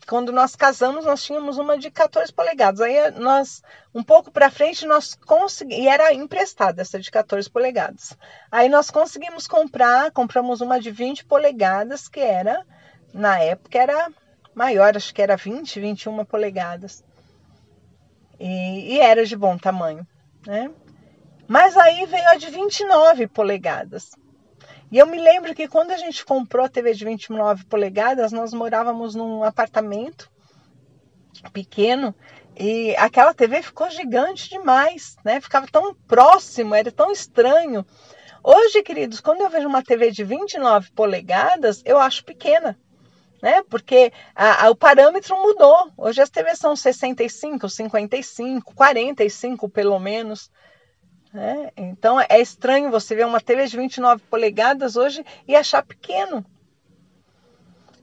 quando 0.10 0.32
nós 0.32 0.56
casamos, 0.56 1.06
nós 1.06 1.24
tínhamos 1.24 1.60
uma 1.60 1.78
de 1.78 1.91
14 1.91 2.34
polegadas. 2.34 2.82
Aí 2.82 3.12
nós, 3.12 3.62
um 3.93 4.04
pouco 4.04 4.32
para 4.32 4.50
frente, 4.50 4.88
nós 4.88 5.13
conseguimos, 5.13 5.84
e 5.84 5.88
era 5.88 6.12
emprestada 6.12 6.82
essa 6.82 7.00
de 7.00 7.12
14 7.12 7.48
polegadas. 7.48 8.17
Aí 8.52 8.67
nós 8.67 8.89
conseguimos 8.89 9.45
comprar, 9.45 10.10
compramos 10.10 10.62
uma 10.62 10.80
de 10.80 10.89
20 10.89 11.26
polegadas, 11.26 12.10
que 12.10 12.19
era, 12.19 12.65
na 13.13 13.38
época, 13.38 13.78
era 13.78 14.10
maior, 14.56 14.98
acho 14.98 15.13
que 15.13 15.22
era 15.22 15.38
20, 15.38 15.80
21 15.80 16.26
polegadas. 16.26 17.04
E, 18.39 18.95
e 18.95 19.00
era 19.00 19.24
de 19.24 19.38
bom 19.38 19.60
tamanho, 19.60 20.08
né? 20.43 20.72
Mas 21.48 21.78
aí 21.78 22.08
veio 22.08 22.30
a 22.30 22.36
de 22.36 22.50
29 22.50 23.28
polegadas. 23.28 24.15
E 24.91 24.97
eu 24.97 25.06
me 25.06 25.19
lembro 25.19 25.54
que 25.54 25.67
quando 25.67 25.91
a 25.91 25.97
gente 25.97 26.25
comprou 26.25 26.65
a 26.65 26.69
TV 26.69 26.93
de 26.93 27.06
29 27.06 27.65
polegadas, 27.65 28.32
nós 28.32 28.54
morávamos 28.54 29.13
num 29.13 29.43
apartamento 29.43 30.30
pequeno 31.54 32.13
e 32.58 32.95
aquela 32.97 33.34
TV 33.34 33.62
ficou 33.62 33.89
gigante 33.89 34.49
demais, 34.49 35.15
né? 35.23 35.39
Ficava 35.39 35.67
tão 35.67 35.93
próximo, 35.93 36.73
era 36.73 36.91
tão 36.91 37.12
estranho. 37.12 37.86
Hoje, 38.43 38.82
queridos, 38.82 39.19
quando 39.19 39.41
eu 39.41 39.49
vejo 39.49 39.67
uma 39.67 39.84
TV 39.84 40.12
de 40.12 40.23
29 40.23 40.91
polegadas, 40.91 41.84
eu 41.86 41.99
acho 41.99 42.25
pequena, 42.25 42.78
né? 43.43 43.62
Porque 43.69 44.12
a, 44.36 44.65
a, 44.65 44.69
o 44.71 44.75
parâmetro 44.75 45.39
mudou. 45.39 45.91
Hoje 45.97 46.21
as 46.21 46.30
TVs 46.32 46.58
são 46.58 46.75
65, 46.75 47.69
55, 47.69 48.73
45 48.73 49.69
pelo 49.69 49.99
menos. 49.99 50.49
Né? 51.34 51.72
Então 51.78 52.20
é 52.20 52.39
estranho 52.39 52.89
você 52.89 53.15
ver 53.15 53.26
uma 53.26 53.39
TV 53.39 53.68
de 53.68 53.78
29 53.78 54.24
polegadas 54.30 54.96
hoje 54.96 55.24
e 55.48 55.56
achar 55.56 55.86
pequeno, 55.86 56.44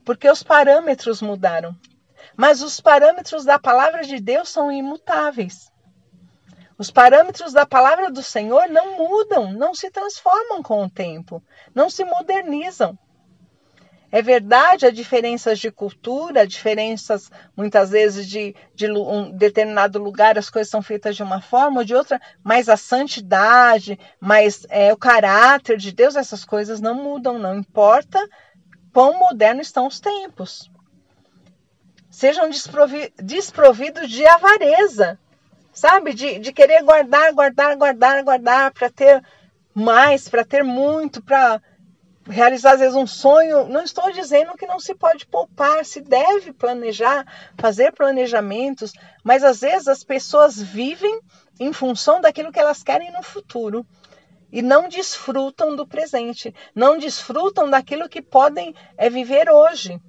porque 0.05 0.29
os 0.29 0.41
parâmetros 0.41 1.21
mudaram. 1.21 1.75
Mas 2.35 2.61
os 2.61 2.79
parâmetros 2.79 3.43
da 3.43 3.59
palavra 3.59 4.03
de 4.03 4.19
Deus 4.19 4.49
são 4.49 4.71
imutáveis. 4.71 5.71
Os 6.77 6.91
parâmetros 6.91 7.51
da 7.53 7.65
palavra 7.65 8.11
do 8.11 8.21
Senhor 8.21 8.69
não 8.69 8.97
mudam, 8.97 9.51
não 9.51 9.73
se 9.73 9.89
transformam 9.89 10.61
com 10.61 10.83
o 10.83 10.89
tempo, 10.89 11.43
não 11.73 11.89
se 11.89 12.05
modernizam. 12.05 12.97
É 14.09 14.21
verdade 14.21 14.85
a 14.85 14.91
diferenças 14.91 15.59
de 15.59 15.69
cultura, 15.69 16.47
diferenças 16.47 17.29
muitas 17.55 17.89
vezes 17.89 18.25
de, 18.25 18.55
de 18.73 18.89
um 18.89 19.31
determinado 19.31 19.99
lugar 19.99 20.37
as 20.37 20.49
coisas 20.49 20.71
são 20.71 20.81
feitas 20.81 21.15
de 21.15 21.23
uma 21.23 21.41
forma 21.41 21.79
ou 21.79 21.85
de 21.85 21.93
outra, 21.93 22.19
mas 22.41 22.69
a 22.69 22.77
santidade, 22.77 23.99
mas 24.19 24.65
é, 24.69 24.93
o 24.93 24.97
caráter 24.97 25.77
de 25.77 25.91
Deus, 25.91 26.15
essas 26.15 26.45
coisas 26.45 26.79
não 26.79 26.95
mudam, 26.95 27.37
não 27.37 27.57
importa 27.57 28.25
quão 28.93 29.19
modernos 29.19 29.67
estão 29.67 29.87
os 29.87 29.99
tempos. 29.99 30.71
Sejam 32.09 32.49
desprovi 32.49 33.13
desprovidos 33.17 34.09
de 34.09 34.25
avareza, 34.25 35.19
sabe? 35.73 36.13
De, 36.13 36.39
de 36.39 36.53
querer 36.53 36.81
guardar, 36.81 37.33
guardar, 37.33 37.75
guardar, 37.75 38.23
guardar 38.23 38.71
para 38.71 38.89
ter 38.89 39.21
mais, 39.73 40.27
para 40.27 40.43
ter 40.43 40.63
muito, 40.63 41.21
para 41.21 41.61
realizar 42.29 42.73
às 42.73 42.79
vezes 42.79 42.95
um 42.95 43.07
sonho, 43.07 43.67
não 43.67 43.83
estou 43.83 44.11
dizendo 44.11 44.55
que 44.55 44.67
não 44.67 44.79
se 44.79 44.93
pode 44.93 45.25
poupar, 45.25 45.83
se 45.85 46.01
deve 46.01 46.53
planejar, 46.53 47.25
fazer 47.57 47.93
planejamentos, 47.93 48.91
mas 49.23 49.43
às 49.43 49.61
vezes 49.61 49.87
as 49.87 50.03
pessoas 50.03 50.61
vivem 50.61 51.19
em 51.59 51.73
função 51.73 52.21
daquilo 52.21 52.51
que 52.51 52.59
elas 52.59 52.83
querem 52.83 53.11
no 53.11 53.23
futuro 53.23 53.85
e 54.51 54.61
não 54.61 54.87
desfrutam 54.87 55.75
do 55.75 55.85
presente, 55.85 56.53
não 56.73 56.97
desfrutam 56.97 57.69
daquilo 57.69 58.09
que 58.09 58.21
podem 58.21 58.73
é, 58.97 59.09
viver 59.09 59.49
hoje. 59.49 59.99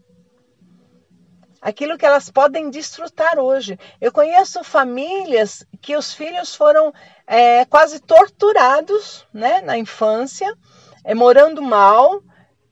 Aquilo 1.61 1.99
que 1.99 2.07
elas 2.07 2.31
podem 2.31 2.71
desfrutar 2.71 3.37
hoje. 3.37 3.77
Eu 4.01 4.13
conheço 4.13 4.63
famílias 4.63 5.67
que 5.83 5.97
os 5.97 6.15
filhos 6.15 6.55
foram 6.55 6.93
é, 7.27 7.65
quase 7.65 7.99
torturados 7.99 9.27
né, 9.33 9.61
na 9.63 9.77
infância, 9.77 10.57
é, 11.05 11.15
morando 11.15 11.63
mal, 11.63 12.23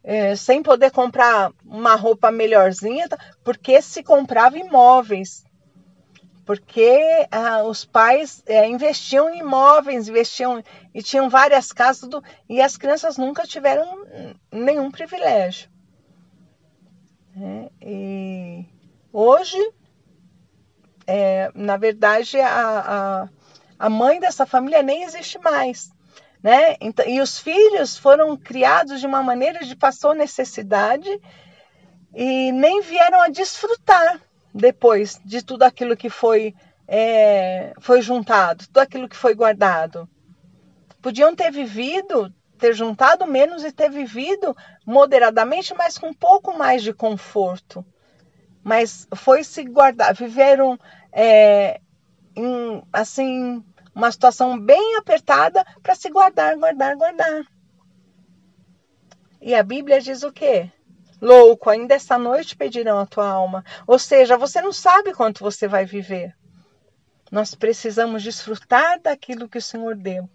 é, 0.03 0.37
sem 0.37 0.63
poder 0.63 0.91
comprar 0.91 1.53
uma 1.65 1.95
roupa 1.95 2.31
melhorzinha, 2.31 3.09
porque 3.43 3.81
se 3.83 4.03
comprava 4.03 4.59
imóveis 4.59 5.47
porque 6.47 7.27
ah, 7.33 7.65
os 7.65 7.85
pais 7.85 8.41
é, 8.47 8.69
investiam 8.69 9.29
em 9.29 9.41
imóveis, 9.41 10.09
investiam 10.09 10.63
e 10.95 11.03
tinham 11.03 11.29
várias 11.29 11.73
casas 11.73 12.09
do, 12.09 12.23
e 12.49 12.63
as 12.63 12.77
crianças 12.77 13.19
nunca 13.19 13.43
tiveram 13.43 14.07
nenhum 14.53 14.89
privilégio. 14.89 15.69
É, 17.37 17.71
e 17.83 18.65
hoje, 19.13 19.59
é, 21.05 21.51
na 21.53 21.77
verdade, 21.77 22.39
a, 22.39 22.79
a, 22.79 23.29
a, 23.77 23.91
mãe 23.91 24.21
dessa 24.21 24.47
família 24.47 24.85
nem 24.85 25.03
existe 25.03 25.39
mais. 25.41 25.91
Né? 26.43 26.77
Então, 26.81 27.07
e 27.07 27.21
os 27.21 27.39
filhos 27.39 27.97
foram 27.97 28.37
criados 28.37 29.01
de 29.01 29.07
uma 29.07 29.23
maneira 29.23 29.65
de 29.65 29.75
passou 29.75 30.15
necessidade 30.15 31.09
e 32.15 32.53
nem 32.53 32.81
vieram 32.81 33.21
a 33.21 33.29
desfrutar 33.29 34.21
depois 34.55 35.21
de 35.25 35.43
tudo 35.43 35.65
aquilo 35.65 35.97
que 35.97 36.09
foi, 36.09 36.55
é, 36.89 37.75
foi 37.81 38.01
juntado, 38.01 38.67
tudo 38.67 38.79
aquilo 38.79 39.09
que 39.09 39.17
foi 39.17 39.35
guardado. 39.35 40.09
Podiam 41.03 41.37
ter 41.37 41.51
vivido, 41.51 42.33
ter 42.59 42.75
juntado 42.75 43.27
menos 43.27 43.65
e 43.65 43.73
ter 43.73 43.91
vivido 43.91 44.57
moderadamente, 44.85 45.75
mas 45.75 45.99
com 45.99 46.09
um 46.09 46.15
pouco 46.15 46.57
mais 46.57 46.83
de 46.83 46.93
conforto. 46.93 47.85
Mas 48.65 49.07
foi 49.15 49.45
se 49.45 49.63
guardar, 49.65 50.15
viveram 50.15 50.79
é, 51.13 51.81
em, 52.35 52.83
assim 52.93 53.63
uma 53.97 54.13
situação 54.13 54.61
bem 54.61 54.97
apertada 54.97 55.65
para 55.83 55.95
se 55.95 56.11
guardar, 56.11 56.55
guardar, 56.59 56.95
guardar. 56.97 57.47
E 59.41 59.55
a 59.55 59.63
Bíblia 59.63 60.03
diz 60.03 60.23
o 60.23 60.31
quê? 60.31 60.71
Louco, 61.19 61.71
ainda 61.71 61.95
esta 61.95 62.19
noite 62.19 62.55
pedirão 62.55 62.99
a 62.99 63.07
tua 63.07 63.27
alma. 63.27 63.65
Ou 63.87 63.99
seja, 63.99 64.37
você 64.37 64.61
não 64.61 64.71
sabe 64.71 65.15
quanto 65.15 65.43
você 65.43 65.67
vai 65.67 65.87
viver. 65.87 66.37
Nós 67.33 67.55
precisamos 67.55 68.23
desfrutar 68.23 69.01
daquilo 69.01 69.49
que 69.49 69.57
o 69.57 69.63
Senhor 69.63 69.97
deu. 69.97 70.29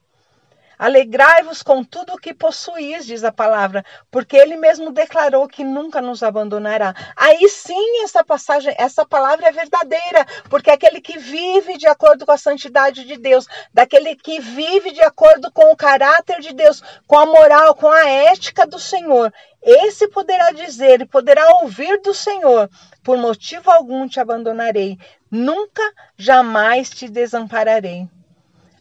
Alegrai-vos 0.81 1.61
com 1.61 1.83
tudo 1.83 2.13
o 2.13 2.17
que 2.17 2.33
possuís, 2.33 3.05
diz 3.05 3.23
a 3.23 3.31
palavra, 3.31 3.85
porque 4.09 4.35
ele 4.35 4.57
mesmo 4.57 4.91
declarou 4.91 5.47
que 5.47 5.63
nunca 5.63 6.01
nos 6.01 6.23
abandonará. 6.23 6.95
Aí 7.15 7.47
sim, 7.49 8.03
essa 8.03 8.23
passagem, 8.23 8.73
essa 8.75 9.05
palavra 9.05 9.47
é 9.47 9.51
verdadeira, 9.51 10.25
porque 10.49 10.71
aquele 10.71 10.99
que 10.99 11.19
vive 11.19 11.77
de 11.77 11.85
acordo 11.85 12.25
com 12.25 12.31
a 12.31 12.37
santidade 12.37 13.05
de 13.05 13.15
Deus, 13.15 13.45
daquele 13.71 14.15
que 14.15 14.39
vive 14.39 14.91
de 14.91 15.03
acordo 15.03 15.51
com 15.51 15.71
o 15.71 15.77
caráter 15.77 16.39
de 16.39 16.51
Deus, 16.51 16.81
com 17.05 17.19
a 17.19 17.27
moral, 17.27 17.75
com 17.75 17.91
a 17.91 18.09
ética 18.09 18.65
do 18.65 18.79
Senhor, 18.79 19.31
esse 19.61 20.07
poderá 20.07 20.51
dizer 20.51 20.99
e 21.01 21.05
poderá 21.05 21.47
ouvir 21.57 22.01
do 22.01 22.11
Senhor: 22.11 22.67
por 23.03 23.19
motivo 23.19 23.69
algum 23.69 24.07
te 24.07 24.19
abandonarei, 24.19 24.97
nunca, 25.29 25.83
jamais 26.17 26.89
te 26.89 27.07
desampararei. 27.07 28.09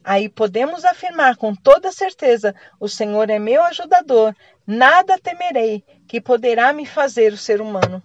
Aí 0.03 0.29
podemos 0.29 0.85
afirmar 0.85 1.37
com 1.37 1.55
toda 1.55 1.93
certeza: 1.93 2.55
o 2.79 2.89
Senhor 2.89 3.29
é 3.31 3.39
meu 3.39 3.63
ajudador, 3.63 4.35
nada 4.67 5.19
temerei 5.19 5.85
que 6.09 6.21
poderá 6.21 6.73
me 6.73 6.87
fazer 6.87 7.33
o 7.33 7.39
ser 7.39 7.61
humano. 7.61 8.03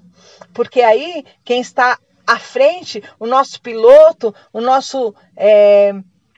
Porque 0.54 0.82
aí 0.82 1.26
quem 1.44 1.62
está 1.62 1.98
à 2.26 2.40
frente, 2.40 3.04
o 3.20 3.26
nosso 3.26 3.62
piloto, 3.62 4.34
o 4.52 4.60
nosso 4.60 5.14
é, 5.36 5.94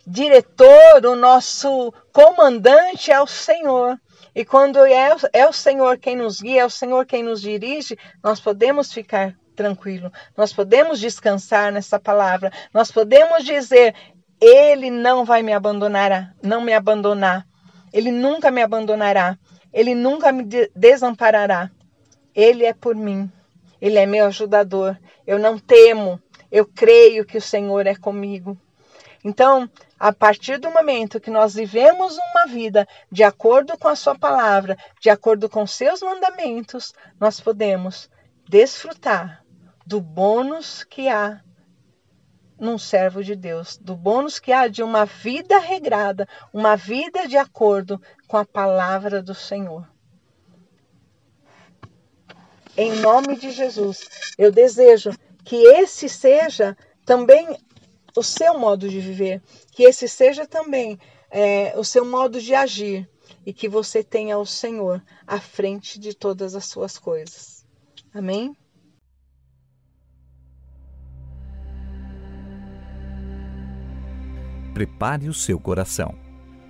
diretor, 0.05 1.05
o 1.05 1.15
nosso 1.15 1.93
comandante 2.13 3.11
é 3.11 3.19
o 3.19 3.27
Senhor. 3.27 3.99
E 4.35 4.45
quando 4.45 4.85
é, 4.85 5.15
é 5.33 5.47
o 5.47 5.53
Senhor 5.53 5.97
quem 5.97 6.15
nos 6.15 6.41
guia, 6.41 6.61
é 6.61 6.65
o 6.65 6.69
Senhor 6.69 7.05
quem 7.05 7.23
nos 7.23 7.41
dirige, 7.41 7.97
nós 8.23 8.39
podemos 8.39 8.93
ficar 8.93 9.35
tranquilo. 9.55 10.11
Nós 10.37 10.53
podemos 10.53 10.99
descansar 10.99 11.71
nessa 11.71 11.99
palavra. 11.99 12.51
Nós 12.71 12.91
podemos 12.91 13.43
dizer: 13.43 13.95
ele 14.39 14.91
não 14.91 15.25
vai 15.25 15.41
me 15.41 15.53
abandonar, 15.53 16.35
não 16.43 16.61
me 16.61 16.73
abandonar. 16.73 17.47
Ele 17.91 18.11
nunca 18.11 18.51
me 18.51 18.61
abandonará. 18.61 19.37
Ele 19.73 19.95
nunca 19.95 20.31
me 20.31 20.43
desamparará. 20.75 21.71
Ele 22.35 22.65
é 22.65 22.73
por 22.73 22.95
mim. 22.95 23.31
Ele 23.81 23.97
é 23.97 24.05
meu 24.05 24.25
ajudador. 24.25 24.97
Eu 25.25 25.39
não 25.39 25.57
temo. 25.57 26.21
Eu 26.51 26.65
creio 26.65 27.25
que 27.25 27.37
o 27.37 27.41
Senhor 27.41 27.87
é 27.87 27.95
comigo. 27.95 28.57
Então, 29.23 29.69
a 29.99 30.13
partir 30.13 30.59
do 30.59 30.71
momento 30.71 31.19
que 31.19 31.31
nós 31.31 31.55
vivemos 31.55 32.17
uma 32.17 32.45
vida 32.47 32.87
de 33.11 33.23
acordo 33.23 33.77
com 33.77 33.87
a 33.87 33.95
Sua 33.95 34.17
palavra, 34.17 34.77
de 35.01 35.09
acordo 35.09 35.49
com 35.49 35.65
seus 35.65 36.01
mandamentos, 36.01 36.93
nós 37.19 37.39
podemos 37.39 38.09
desfrutar 38.47 39.43
do 39.85 39.99
bônus 39.99 40.83
que 40.83 41.09
há 41.09 41.41
num 42.59 42.77
servo 42.77 43.23
de 43.23 43.35
Deus, 43.35 43.77
do 43.77 43.95
bônus 43.95 44.39
que 44.39 44.51
há 44.51 44.67
de 44.67 44.81
uma 44.81 45.05
vida 45.05 45.59
regrada, 45.59 46.27
uma 46.53 46.75
vida 46.75 47.27
de 47.27 47.37
acordo 47.37 48.01
com 48.27 48.37
a 48.37 48.45
palavra 48.45 49.21
do 49.21 49.35
Senhor. 49.35 49.87
Em 52.75 52.95
nome 52.97 53.35
de 53.35 53.51
Jesus, 53.51 54.07
eu 54.37 54.51
desejo 54.51 55.11
que 55.43 55.55
esse 55.55 56.07
seja 56.07 56.77
também 57.05 57.57
o 58.15 58.23
seu 58.23 58.59
modo 58.59 58.89
de 58.89 58.99
viver, 58.99 59.41
que 59.71 59.83
esse 59.83 60.07
seja 60.07 60.45
também 60.45 60.99
é, 61.29 61.73
o 61.77 61.83
seu 61.83 62.05
modo 62.05 62.41
de 62.41 62.53
agir 62.53 63.09
e 63.45 63.53
que 63.53 63.67
você 63.67 64.03
tenha 64.03 64.37
o 64.37 64.45
Senhor 64.45 65.03
à 65.25 65.39
frente 65.39 65.99
de 65.99 66.13
todas 66.13 66.55
as 66.55 66.65
suas 66.65 66.97
coisas. 66.97 67.65
Amém? 68.13 68.55
Prepare 74.77 75.27
o 75.27 75.33
seu 75.33 75.59
coração. 75.59 76.13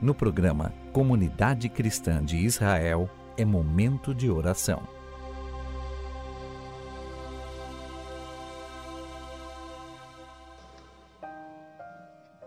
No 0.01 0.15
programa 0.15 0.73
Comunidade 0.93 1.67
Cristã 1.67 2.23
de 2.23 2.37
Israel 2.37 3.09
é 3.37 3.43
momento 3.43 4.15
de 4.15 4.31
oração. 4.31 4.81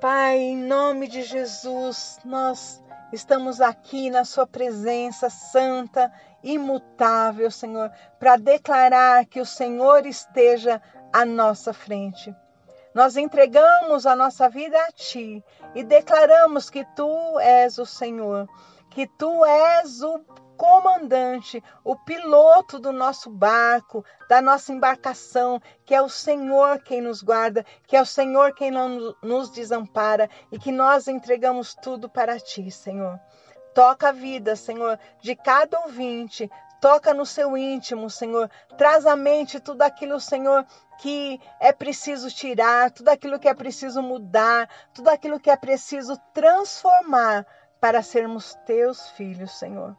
Pai, 0.00 0.38
em 0.38 0.56
nome 0.56 1.06
de 1.06 1.24
Jesus, 1.24 2.18
nós 2.24 2.82
estamos 3.12 3.60
aqui 3.60 4.08
na 4.08 4.24
Sua 4.24 4.46
presença 4.46 5.28
santa, 5.28 6.10
imutável, 6.42 7.50
Senhor, 7.50 7.92
para 8.18 8.38
declarar 8.38 9.26
que 9.26 9.38
o 9.38 9.44
Senhor 9.44 10.06
esteja 10.06 10.80
à 11.12 11.26
nossa 11.26 11.74
frente. 11.74 12.34
Nós 12.94 13.16
entregamos 13.16 14.04
a 14.04 14.16
nossa 14.16 14.48
vida 14.48 14.76
a 14.76 14.92
Ti 14.92 15.44
e 15.74 15.84
declaramos 15.84 16.68
que 16.68 16.84
Tu 16.96 17.38
és 17.38 17.78
o 17.78 17.86
Senhor, 17.86 18.48
que 18.90 19.06
Tu 19.06 19.44
és 19.44 20.02
o 20.02 20.24
comandante, 20.56 21.62
o 21.82 21.96
piloto 21.96 22.78
do 22.78 22.92
nosso 22.92 23.30
barco, 23.30 24.04
da 24.28 24.42
nossa 24.42 24.72
embarcação, 24.72 25.58
que 25.86 25.94
é 25.94 26.02
o 26.02 26.08
Senhor 26.08 26.82
quem 26.82 27.00
nos 27.00 27.22
guarda, 27.22 27.64
que 27.86 27.96
é 27.96 28.02
o 28.02 28.04
Senhor 28.04 28.54
quem 28.54 28.70
nos 29.22 29.48
desampara 29.50 30.28
e 30.52 30.58
que 30.58 30.70
nós 30.70 31.08
entregamos 31.08 31.74
tudo 31.74 32.10
para 32.10 32.38
Ti, 32.38 32.70
Senhor. 32.70 33.18
Toca 33.72 34.08
a 34.08 34.12
vida, 34.12 34.54
Senhor, 34.54 34.98
de 35.22 35.34
cada 35.34 35.80
ouvinte, 35.80 36.50
toca 36.80 37.14
no 37.14 37.26
seu 37.26 37.56
íntimo, 37.56 38.08
Senhor. 38.08 38.50
Traz 38.76 39.06
à 39.06 39.14
mente 39.14 39.60
tudo 39.60 39.82
aquilo, 39.82 40.18
Senhor, 40.18 40.64
que 40.98 41.40
é 41.60 41.72
preciso 41.72 42.30
tirar, 42.30 42.90
tudo 42.90 43.08
aquilo 43.08 43.38
que 43.38 43.48
é 43.48 43.54
preciso 43.54 44.02
mudar, 44.02 44.68
tudo 44.94 45.08
aquilo 45.08 45.38
que 45.38 45.50
é 45.50 45.56
preciso 45.56 46.16
transformar 46.32 47.46
para 47.80 48.02
sermos 48.02 48.54
teus 48.66 49.08
filhos, 49.10 49.58
Senhor. 49.58 49.96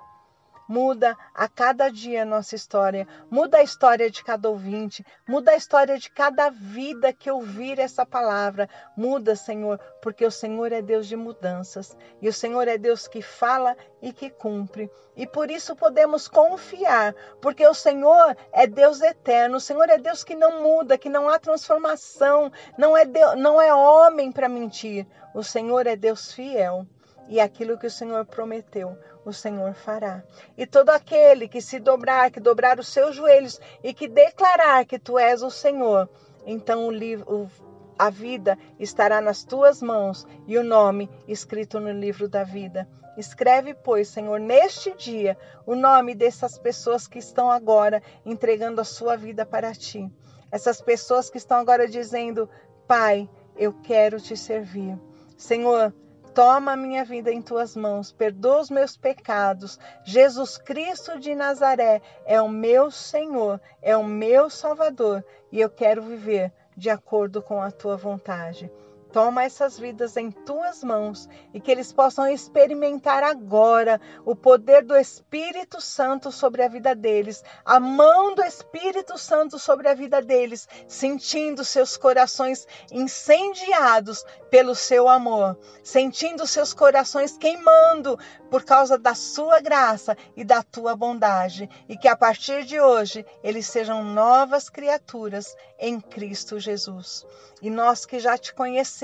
Muda 0.67 1.17
a 1.33 1.47
cada 1.47 1.89
dia 1.89 2.23
a 2.23 2.25
nossa 2.25 2.55
história, 2.55 3.07
muda 3.29 3.57
a 3.57 3.63
história 3.63 4.09
de 4.09 4.23
cada 4.23 4.49
ouvinte, 4.49 5.05
muda 5.27 5.51
a 5.51 5.55
história 5.55 5.97
de 5.97 6.09
cada 6.09 6.49
vida 6.49 7.11
que 7.11 7.29
ouvir 7.29 7.79
essa 7.79 8.05
palavra. 8.05 8.69
Muda, 8.95 9.35
Senhor, 9.35 9.79
porque 10.01 10.25
o 10.25 10.31
Senhor 10.31 10.71
é 10.71 10.81
Deus 10.81 11.07
de 11.07 11.15
mudanças 11.15 11.97
e 12.21 12.29
o 12.29 12.33
Senhor 12.33 12.67
é 12.67 12.77
Deus 12.77 13.07
que 13.07 13.21
fala 13.21 13.75
e 14.01 14.13
que 14.13 14.29
cumpre. 14.29 14.89
E 15.15 15.27
por 15.27 15.51
isso 15.51 15.75
podemos 15.75 16.27
confiar, 16.27 17.13
porque 17.41 17.65
o 17.67 17.73
Senhor 17.73 18.35
é 18.51 18.65
Deus 18.65 19.01
eterno, 19.01 19.57
o 19.57 19.61
Senhor 19.61 19.89
é 19.89 19.97
Deus 19.97 20.23
que 20.23 20.35
não 20.35 20.61
muda, 20.63 20.97
que 20.97 21.09
não 21.09 21.27
há 21.27 21.37
transformação, 21.37 22.51
não 22.77 22.95
é, 22.95 23.05
Deus, 23.05 23.35
não 23.37 23.61
é 23.61 23.73
homem 23.73 24.31
para 24.31 24.47
mentir. 24.47 25.05
O 25.33 25.43
Senhor 25.43 25.85
é 25.85 25.95
Deus 25.95 26.31
fiel 26.31 26.85
e 27.27 27.39
aquilo 27.39 27.77
que 27.77 27.87
o 27.87 27.91
Senhor 27.91 28.25
prometeu, 28.25 28.97
o 29.25 29.31
Senhor 29.31 29.73
fará. 29.73 30.23
E 30.57 30.65
todo 30.65 30.89
aquele 30.89 31.47
que 31.47 31.61
se 31.61 31.79
dobrar, 31.79 32.31
que 32.31 32.39
dobrar 32.39 32.79
os 32.79 32.87
seus 32.87 33.15
joelhos 33.15 33.59
e 33.83 33.93
que 33.93 34.07
declarar 34.07 34.85
que 34.85 34.99
tu 34.99 35.17
és 35.17 35.41
o 35.41 35.49
Senhor, 35.49 36.09
então 36.45 36.87
o 36.87 36.91
livro, 36.91 37.49
a 37.97 38.09
vida 38.09 38.57
estará 38.79 39.21
nas 39.21 39.43
tuas 39.43 39.81
mãos 39.81 40.25
e 40.47 40.57
o 40.57 40.63
nome 40.63 41.09
escrito 41.27 41.79
no 41.79 41.91
livro 41.91 42.27
da 42.27 42.43
vida. 42.43 42.87
Escreve, 43.15 43.73
pois, 43.73 44.07
Senhor, 44.07 44.39
neste 44.39 44.95
dia, 44.95 45.37
o 45.65 45.75
nome 45.75 46.15
dessas 46.15 46.57
pessoas 46.57 47.07
que 47.07 47.19
estão 47.19 47.51
agora 47.51 48.01
entregando 48.25 48.81
a 48.81 48.85
sua 48.85 49.15
vida 49.15 49.45
para 49.45 49.73
ti. 49.73 50.11
Essas 50.51 50.81
pessoas 50.81 51.29
que 51.29 51.37
estão 51.37 51.57
agora 51.57 51.87
dizendo: 51.87 52.49
Pai, 52.87 53.29
eu 53.55 53.73
quero 53.83 54.19
te 54.19 54.35
servir. 54.35 54.97
Senhor, 55.37 55.93
Toma 56.33 56.77
minha 56.77 57.03
vida 57.03 57.29
em 57.31 57.41
tuas 57.41 57.75
mãos, 57.75 58.11
perdoa 58.11 58.61
os 58.61 58.69
meus 58.69 58.95
pecados. 58.95 59.77
Jesus 60.03 60.57
Cristo 60.57 61.19
de 61.19 61.35
Nazaré 61.35 62.01
é 62.25 62.41
o 62.41 62.47
meu 62.47 62.89
Senhor, 62.89 63.59
é 63.81 63.97
o 63.97 64.03
meu 64.03 64.49
Salvador 64.49 65.25
e 65.51 65.59
eu 65.59 65.69
quero 65.69 66.01
viver 66.01 66.53
de 66.75 66.89
acordo 66.89 67.41
com 67.41 67.61
a 67.61 67.69
tua 67.69 67.97
vontade. 67.97 68.71
Toma 69.11 69.43
essas 69.43 69.77
vidas 69.77 70.15
em 70.15 70.31
tuas 70.31 70.81
mãos 70.83 71.27
e 71.53 71.59
que 71.59 71.69
eles 71.69 71.91
possam 71.91 72.27
experimentar 72.27 73.23
agora 73.23 73.99
o 74.23 74.33
poder 74.35 74.85
do 74.85 74.95
Espírito 74.95 75.81
Santo 75.81 76.31
sobre 76.31 76.63
a 76.63 76.69
vida 76.69 76.95
deles, 76.95 77.43
a 77.65 77.77
mão 77.77 78.33
do 78.33 78.41
Espírito 78.41 79.17
Santo 79.17 79.59
sobre 79.59 79.89
a 79.89 79.93
vida 79.93 80.21
deles, 80.21 80.67
sentindo 80.87 81.65
seus 81.65 81.97
corações 81.97 82.65
incendiados 82.89 84.23
pelo 84.49 84.73
seu 84.75 85.09
amor, 85.09 85.57
sentindo 85.83 86.47
seus 86.47 86.73
corações 86.73 87.37
queimando 87.37 88.17
por 88.49 88.63
causa 88.63 88.97
da 88.97 89.13
sua 89.13 89.59
graça 89.59 90.15
e 90.37 90.43
da 90.45 90.63
tua 90.63 90.95
bondade, 90.95 91.69
e 91.87 91.97
que 91.97 92.07
a 92.07 92.15
partir 92.15 92.63
de 92.63 92.79
hoje 92.79 93.25
eles 93.43 93.65
sejam 93.65 94.03
novas 94.03 94.69
criaturas 94.69 95.55
em 95.77 95.99
Cristo 95.99 96.59
Jesus. 96.59 97.25
E 97.61 97.69
nós 97.69 98.05
que 98.05 98.19
já 98.19 98.37
te 98.37 98.53
conhecemos, 98.53 99.00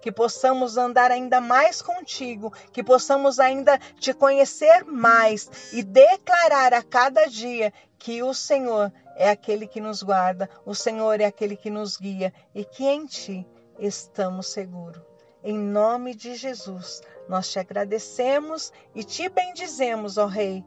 que 0.00 0.12
possamos 0.12 0.76
andar 0.76 1.10
ainda 1.10 1.40
mais 1.40 1.80
contigo, 1.80 2.52
que 2.72 2.82
possamos 2.82 3.38
ainda 3.38 3.78
te 3.98 4.12
conhecer 4.12 4.84
mais 4.84 5.50
e 5.72 5.82
declarar 5.82 6.74
a 6.74 6.82
cada 6.82 7.26
dia 7.26 7.72
que 7.98 8.22
o 8.22 8.34
Senhor 8.34 8.92
é 9.16 9.30
aquele 9.30 9.66
que 9.66 9.80
nos 9.80 10.02
guarda, 10.02 10.48
o 10.66 10.74
Senhor 10.74 11.20
é 11.20 11.24
aquele 11.24 11.56
que 11.56 11.70
nos 11.70 11.96
guia 11.96 12.32
e 12.54 12.64
que 12.64 12.84
em 12.84 13.06
ti 13.06 13.46
estamos 13.78 14.48
seguros. 14.48 15.02
Em 15.44 15.58
nome 15.58 16.14
de 16.14 16.34
Jesus, 16.34 17.02
nós 17.28 17.50
te 17.50 17.58
agradecemos 17.58 18.72
e 18.94 19.02
te 19.02 19.28
bendizemos, 19.28 20.16
ó 20.16 20.26
Rei, 20.26 20.64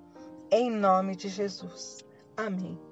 em 0.52 0.70
nome 0.70 1.16
de 1.16 1.30
Jesus. 1.30 2.04
Amém. 2.36 2.85